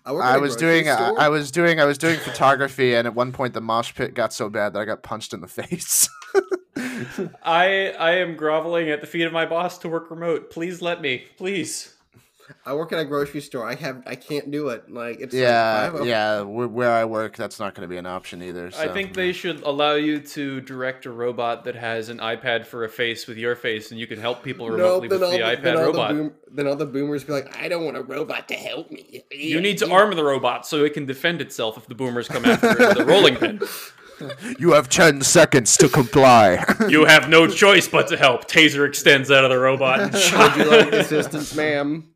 I, 0.06 0.12
work 0.12 0.24
at 0.24 0.30
I 0.32 0.36
a 0.36 0.40
was 0.40 0.56
doing 0.56 0.88
I, 0.88 0.94
store. 0.94 1.20
I 1.20 1.28
was 1.28 1.50
doing 1.50 1.80
I 1.80 1.84
was 1.84 1.98
doing 1.98 2.18
photography 2.18 2.94
and 2.94 3.06
at 3.06 3.14
one 3.14 3.32
point 3.32 3.54
the 3.54 3.60
mosh 3.60 3.94
pit 3.94 4.14
got 4.14 4.32
so 4.32 4.48
bad 4.48 4.72
that 4.72 4.80
I 4.80 4.84
got 4.84 5.02
punched 5.02 5.32
in 5.34 5.40
the 5.40 5.48
face. 5.60 6.08
I 7.42 7.94
I 7.98 8.12
am 8.16 8.36
groveling 8.36 8.90
at 8.90 9.00
the 9.00 9.06
feet 9.06 9.22
of 9.22 9.32
my 9.32 9.46
boss 9.46 9.78
to 9.78 9.88
work 9.88 10.10
remote. 10.10 10.50
Please 10.50 10.80
let 10.82 11.00
me. 11.00 11.24
Please. 11.36 11.93
I 12.66 12.74
work 12.74 12.92
at 12.92 12.98
a 12.98 13.04
grocery 13.04 13.40
store. 13.40 13.68
I 13.68 13.74
have 13.74 14.02
I 14.06 14.14
can't 14.14 14.50
do 14.50 14.68
it. 14.68 14.90
Like 14.90 15.20
it's 15.20 15.34
yeah, 15.34 15.90
I 15.92 15.96
have 15.96 16.06
yeah. 16.06 16.40
Where, 16.42 16.68
where 16.68 16.90
I 16.90 17.04
work, 17.04 17.36
that's 17.36 17.58
not 17.58 17.74
going 17.74 17.88
to 17.88 17.92
be 17.92 17.96
an 17.96 18.06
option 18.06 18.42
either. 18.42 18.70
I 18.78 18.88
think 18.88 19.14
they 19.14 19.32
should 19.32 19.62
allow 19.62 19.94
you 19.94 20.20
to 20.20 20.60
direct 20.60 21.06
a 21.06 21.10
robot 21.10 21.64
that 21.64 21.74
has 21.74 22.08
an 22.08 22.18
iPad 22.18 22.66
for 22.66 22.84
a 22.84 22.88
face 22.88 23.26
with 23.26 23.38
your 23.38 23.56
face, 23.56 23.90
and 23.90 24.00
you 24.00 24.06
can 24.06 24.20
help 24.20 24.42
people 24.42 24.68
No, 24.68 24.74
remotely 24.74 25.08
then 25.08 25.20
with 25.20 25.22
all 25.22 25.32
the 25.32 25.38
the, 25.38 25.44
iPad 25.44 25.62
then 25.62 25.78
robot. 25.78 26.08
The 26.08 26.14
boom, 26.14 26.34
then 26.52 26.66
all 26.66 26.76
the 26.76 26.86
boomers 26.86 27.24
be 27.24 27.32
like, 27.32 27.56
I 27.56 27.68
don't 27.68 27.84
want 27.84 27.96
a 27.96 28.02
robot 28.02 28.48
to 28.48 28.54
help 28.54 28.90
me. 28.90 29.24
You 29.30 29.60
need 29.60 29.78
to 29.78 29.90
arm 29.90 30.14
the 30.14 30.24
robot 30.24 30.66
so 30.66 30.84
it 30.84 30.94
can 30.94 31.06
defend 31.06 31.40
itself 31.40 31.76
if 31.76 31.86
the 31.86 31.94
boomers 31.94 32.28
come 32.28 32.44
after 32.44 32.70
it 32.70 32.78
with 32.78 32.98
a 32.98 33.04
rolling 33.04 33.36
pin. 33.36 33.60
You 34.60 34.72
have 34.72 34.88
ten 34.88 35.22
seconds 35.22 35.76
to 35.78 35.88
comply. 35.88 36.64
You 36.88 37.04
have 37.04 37.28
no 37.28 37.48
choice 37.48 37.88
but 37.88 38.08
to 38.08 38.16
help. 38.16 38.46
Taser 38.46 38.86
extends 38.86 39.30
out 39.30 39.44
of 39.44 39.50
the 39.50 39.58
robot. 39.58 40.00
And 40.00 40.12
Would 40.14 40.56
you 40.56 40.70
like 40.70 40.92
assistance, 40.92 41.54
ma'am? 41.56 42.13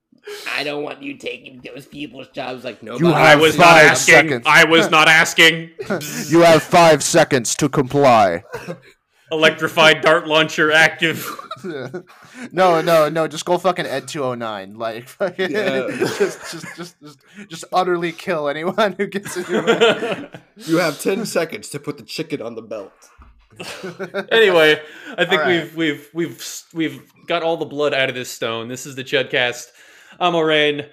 I 0.53 0.65
don't 0.65 0.83
want 0.83 1.03
you 1.03 1.17
taking 1.17 1.61
those 1.65 1.87
people's 1.87 2.29
jobs. 2.29 2.65
Like 2.65 2.83
nobody. 2.83 3.07
You 3.07 3.13
I 3.15 3.31
have 3.31 3.41
was 3.41 3.57
not 3.57 3.65
five 3.67 3.87
asking. 3.91 4.15
seconds. 4.15 4.45
I 4.47 4.65
was 4.65 4.91
not 4.91 5.09
asking. 5.09 5.71
you 6.29 6.41
have 6.43 6.63
five 6.63 7.03
seconds 7.03 7.55
to 7.57 7.69
comply. 7.69 8.45
Electrified 9.31 10.01
dart 10.01 10.27
launcher 10.27 10.73
active. 10.73 11.29
no, 12.53 12.81
no, 12.81 13.09
no. 13.11 13.29
Just 13.29 13.45
go 13.45 13.59
fucking 13.59 13.85
Ed 13.85 14.09
two 14.09 14.23
hundred 14.23 14.37
nine. 14.39 14.79
Like, 14.79 15.07
fucking, 15.09 15.51
Yeah. 15.51 15.87
just, 15.99 16.51
just, 16.51 16.77
just, 16.77 17.01
just, 17.03 17.19
just 17.49 17.65
utterly 17.71 18.13
kill 18.13 18.49
anyone 18.49 18.93
who 18.97 19.07
gets 19.07 19.37
in 19.37 19.45
your 19.51 19.67
way. 19.67 20.31
You 20.57 20.79
have 20.79 20.99
ten 21.01 21.27
seconds 21.27 21.69
to 21.71 21.79
put 21.79 21.99
the 21.99 22.05
chicken 22.05 22.41
on 22.41 22.55
the 22.55 22.63
belt. 22.63 22.93
anyway, 24.31 24.81
I 25.17 25.25
think 25.25 25.33
All 25.43 25.49
right. 25.49 25.75
we've 25.75 25.77
we've 25.77 26.11
we've 26.15 26.63
we've 26.73 27.13
got 27.27 27.43
all 27.43 27.57
the 27.57 27.67
blood 27.67 27.93
out 27.93 28.09
of 28.09 28.15
this 28.15 28.31
stone. 28.31 28.69
This 28.69 28.87
is 28.87 28.95
the 28.95 29.05
Chudcast. 29.05 29.67
I'm 30.19 30.33
Orayn, 30.33 30.89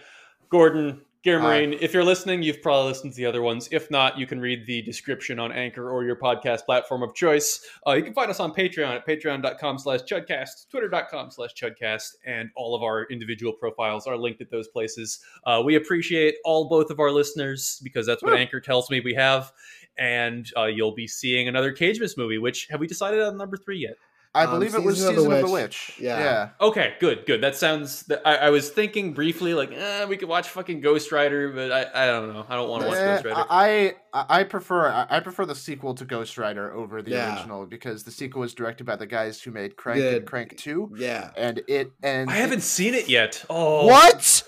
Gordon, 0.50 1.02
Hi. 1.28 1.78
If 1.82 1.92
you're 1.92 2.04
listening, 2.04 2.44
you've 2.44 2.62
probably 2.62 2.90
listened 2.90 3.14
to 3.14 3.18
the 3.18 3.26
other 3.26 3.42
ones. 3.42 3.68
If 3.72 3.90
not, 3.90 4.20
you 4.20 4.28
can 4.28 4.40
read 4.40 4.68
the 4.68 4.84
description 4.84 5.40
on 5.40 5.52
Anchor 5.52 5.90
or 5.90 6.04
your 6.04 6.16
podcast 6.16 6.66
platform 6.66 7.02
of 7.02 7.16
choice. 7.16 7.68
Uh, 7.88 7.94
you 7.94 8.04
can 8.04 8.14
find 8.14 8.30
us 8.30 8.40
on 8.40 8.54
Patreon 8.54 8.96
at 8.96 9.08
patreon.com 9.08 9.80
slash 9.80 10.02
chudcast, 10.02 10.70
twitter.com 10.70 11.32
slash 11.32 11.56
chudcast, 11.56 12.18
and 12.28 12.52
all 12.56 12.76
of 12.76 12.84
our 12.84 13.06
individual 13.06 13.52
profiles 13.54 14.06
are 14.06 14.16
linked 14.16 14.40
at 14.42 14.52
those 14.52 14.68
places. 14.68 15.22
Uh, 15.46 15.64
we 15.66 15.74
appreciate 15.74 16.36
all 16.46 16.70
both 16.70 16.92
of 16.92 17.00
our 17.00 17.10
listeners 17.10 17.82
because 17.84 18.06
that's 18.06 18.22
what 18.22 18.34
Woo. 18.34 18.38
Anchor 18.38 18.60
tells 18.60 18.92
me 18.92 19.00
we 19.00 19.16
have. 19.16 19.52
And 19.98 20.48
uh, 20.56 20.66
you'll 20.66 20.94
be 20.94 21.08
seeing 21.08 21.48
another 21.48 21.74
Cagemas 21.74 22.16
movie, 22.18 22.38
which 22.38 22.68
have 22.70 22.80
we 22.80 22.86
decided 22.86 23.24
on 23.24 23.36
number 23.36 23.58
three 23.58 23.80
yet? 23.80 23.96
I 24.36 24.44
Um, 24.46 24.52
believe 24.52 24.76
it 24.76 24.84
was 24.84 24.96
Season 24.98 25.16
season 25.16 25.26
of 25.26 25.32
the 25.32 25.40
of 25.40 25.46
the 25.48 25.52
Witch. 25.54 25.64
witch. 25.90 25.98
Yeah. 26.00 26.20
yeah. 26.20 26.50
Okay, 26.60 26.94
good, 27.00 27.26
good. 27.26 27.42
That 27.42 27.56
sounds. 27.56 28.04
That 28.04 28.22
I, 28.26 28.36
I 28.36 28.50
was 28.50 28.70
thinking 28.70 29.14
briefly, 29.14 29.54
like, 29.54 29.72
eh, 29.72 30.06
we 30.06 30.18
could 30.18 30.28
watch 30.30 30.50
fucking 30.50 30.82
Ghost 30.82 31.12
Rider, 31.12 31.50
but 31.54 31.72
I, 31.72 32.04
I 32.04 32.06
don't 32.08 32.34
know. 32.34 32.46
I 32.48 32.56
don't 32.56 32.70
want 32.70 32.84
to 32.84 32.90
watch 32.90 32.98
Eh, 32.98 33.14
Ghost 33.22 33.26
Rider. 33.26 33.46
I, 33.50 33.96
I 34.14 34.26
I 34.40 34.44
prefer 34.44 34.90
I 34.90 35.08
I 35.10 35.20
prefer 35.22 35.46
the 35.46 35.56
sequel 35.56 35.96
to 35.96 36.06
Ghost 36.06 36.38
Rider 36.38 36.74
over 36.74 37.02
the 37.02 37.12
Yeah. 37.12 37.36
original 37.38 37.66
because 37.66 38.04
the 38.04 38.12
sequel 38.12 38.42
was 38.42 38.54
directed 38.54 38.86
by 38.86 38.96
the 38.98 39.08
guys 39.08 39.42
who 39.42 39.52
made 39.52 39.76
Crank 39.78 40.00
Good. 40.02 40.16
and 40.18 40.26
Crank 40.28 40.58
Two, 40.58 40.92
Yeah. 40.98 41.32
and 41.38 41.62
it 41.68 41.92
and 42.04 42.30
I 42.30 42.34
haven't 42.36 42.62
seen 42.64 42.94
it 42.94 43.08
yet. 43.10 43.44
Oh, 43.50 43.88
What? 43.88 44.44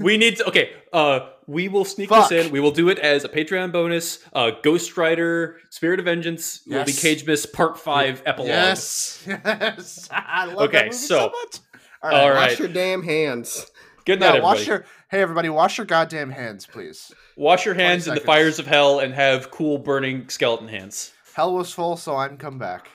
We 0.00 0.16
need 0.18 0.36
to. 0.38 0.48
Okay, 0.48 0.72
uh, 0.92 1.20
we 1.48 1.66
will 1.66 1.84
sneak 1.84 2.10
Fuck. 2.10 2.28
this 2.28 2.46
in. 2.46 2.52
We 2.52 2.60
will 2.60 2.70
do 2.70 2.88
it 2.90 2.98
as 3.00 3.24
a 3.24 3.28
Patreon 3.28 3.72
bonus. 3.72 4.20
Uh, 4.32 4.52
Ghost 4.62 4.96
Rider, 4.96 5.56
Spirit 5.70 5.98
of 5.98 6.04
Vengeance 6.04 6.60
will 6.66 6.84
be 6.84 6.92
Cagemas 6.92 7.52
Part 7.52 7.80
Five 7.80 8.22
epilogue. 8.26 8.48
yes, 8.50 9.24
yes. 9.26 10.08
I 10.12 10.44
love 10.44 10.68
Okay, 10.68 10.72
that 10.78 10.84
movie 10.86 10.96
so, 10.96 11.16
so- 11.18 11.24
much. 11.32 11.58
all 12.02 12.10
right. 12.10 12.30
right. 12.34 12.50
Wash 12.50 12.58
your 12.60 12.68
damn 12.68 13.02
hands. 13.02 13.66
Good 14.04 14.20
night, 14.20 14.26
Yeah, 14.26 14.28
everybody. 14.36 14.58
wash 14.58 14.66
your 14.68 14.84
hey 15.10 15.20
everybody, 15.22 15.48
wash 15.48 15.78
your 15.78 15.86
goddamn 15.86 16.30
hands, 16.30 16.66
please. 16.66 17.12
Wash 17.36 17.64
your 17.66 17.74
hands 17.74 18.06
in 18.08 18.14
the 18.14 18.20
fires 18.20 18.58
of 18.58 18.66
hell 18.66 19.00
and 19.00 19.12
have 19.14 19.50
cool 19.50 19.78
burning 19.78 20.28
skeleton 20.28 20.68
hands. 20.68 21.12
Hell 21.34 21.54
was 21.54 21.72
full, 21.72 21.96
so 21.96 22.16
I'm 22.16 22.36
come 22.36 22.58
back. 22.58 22.88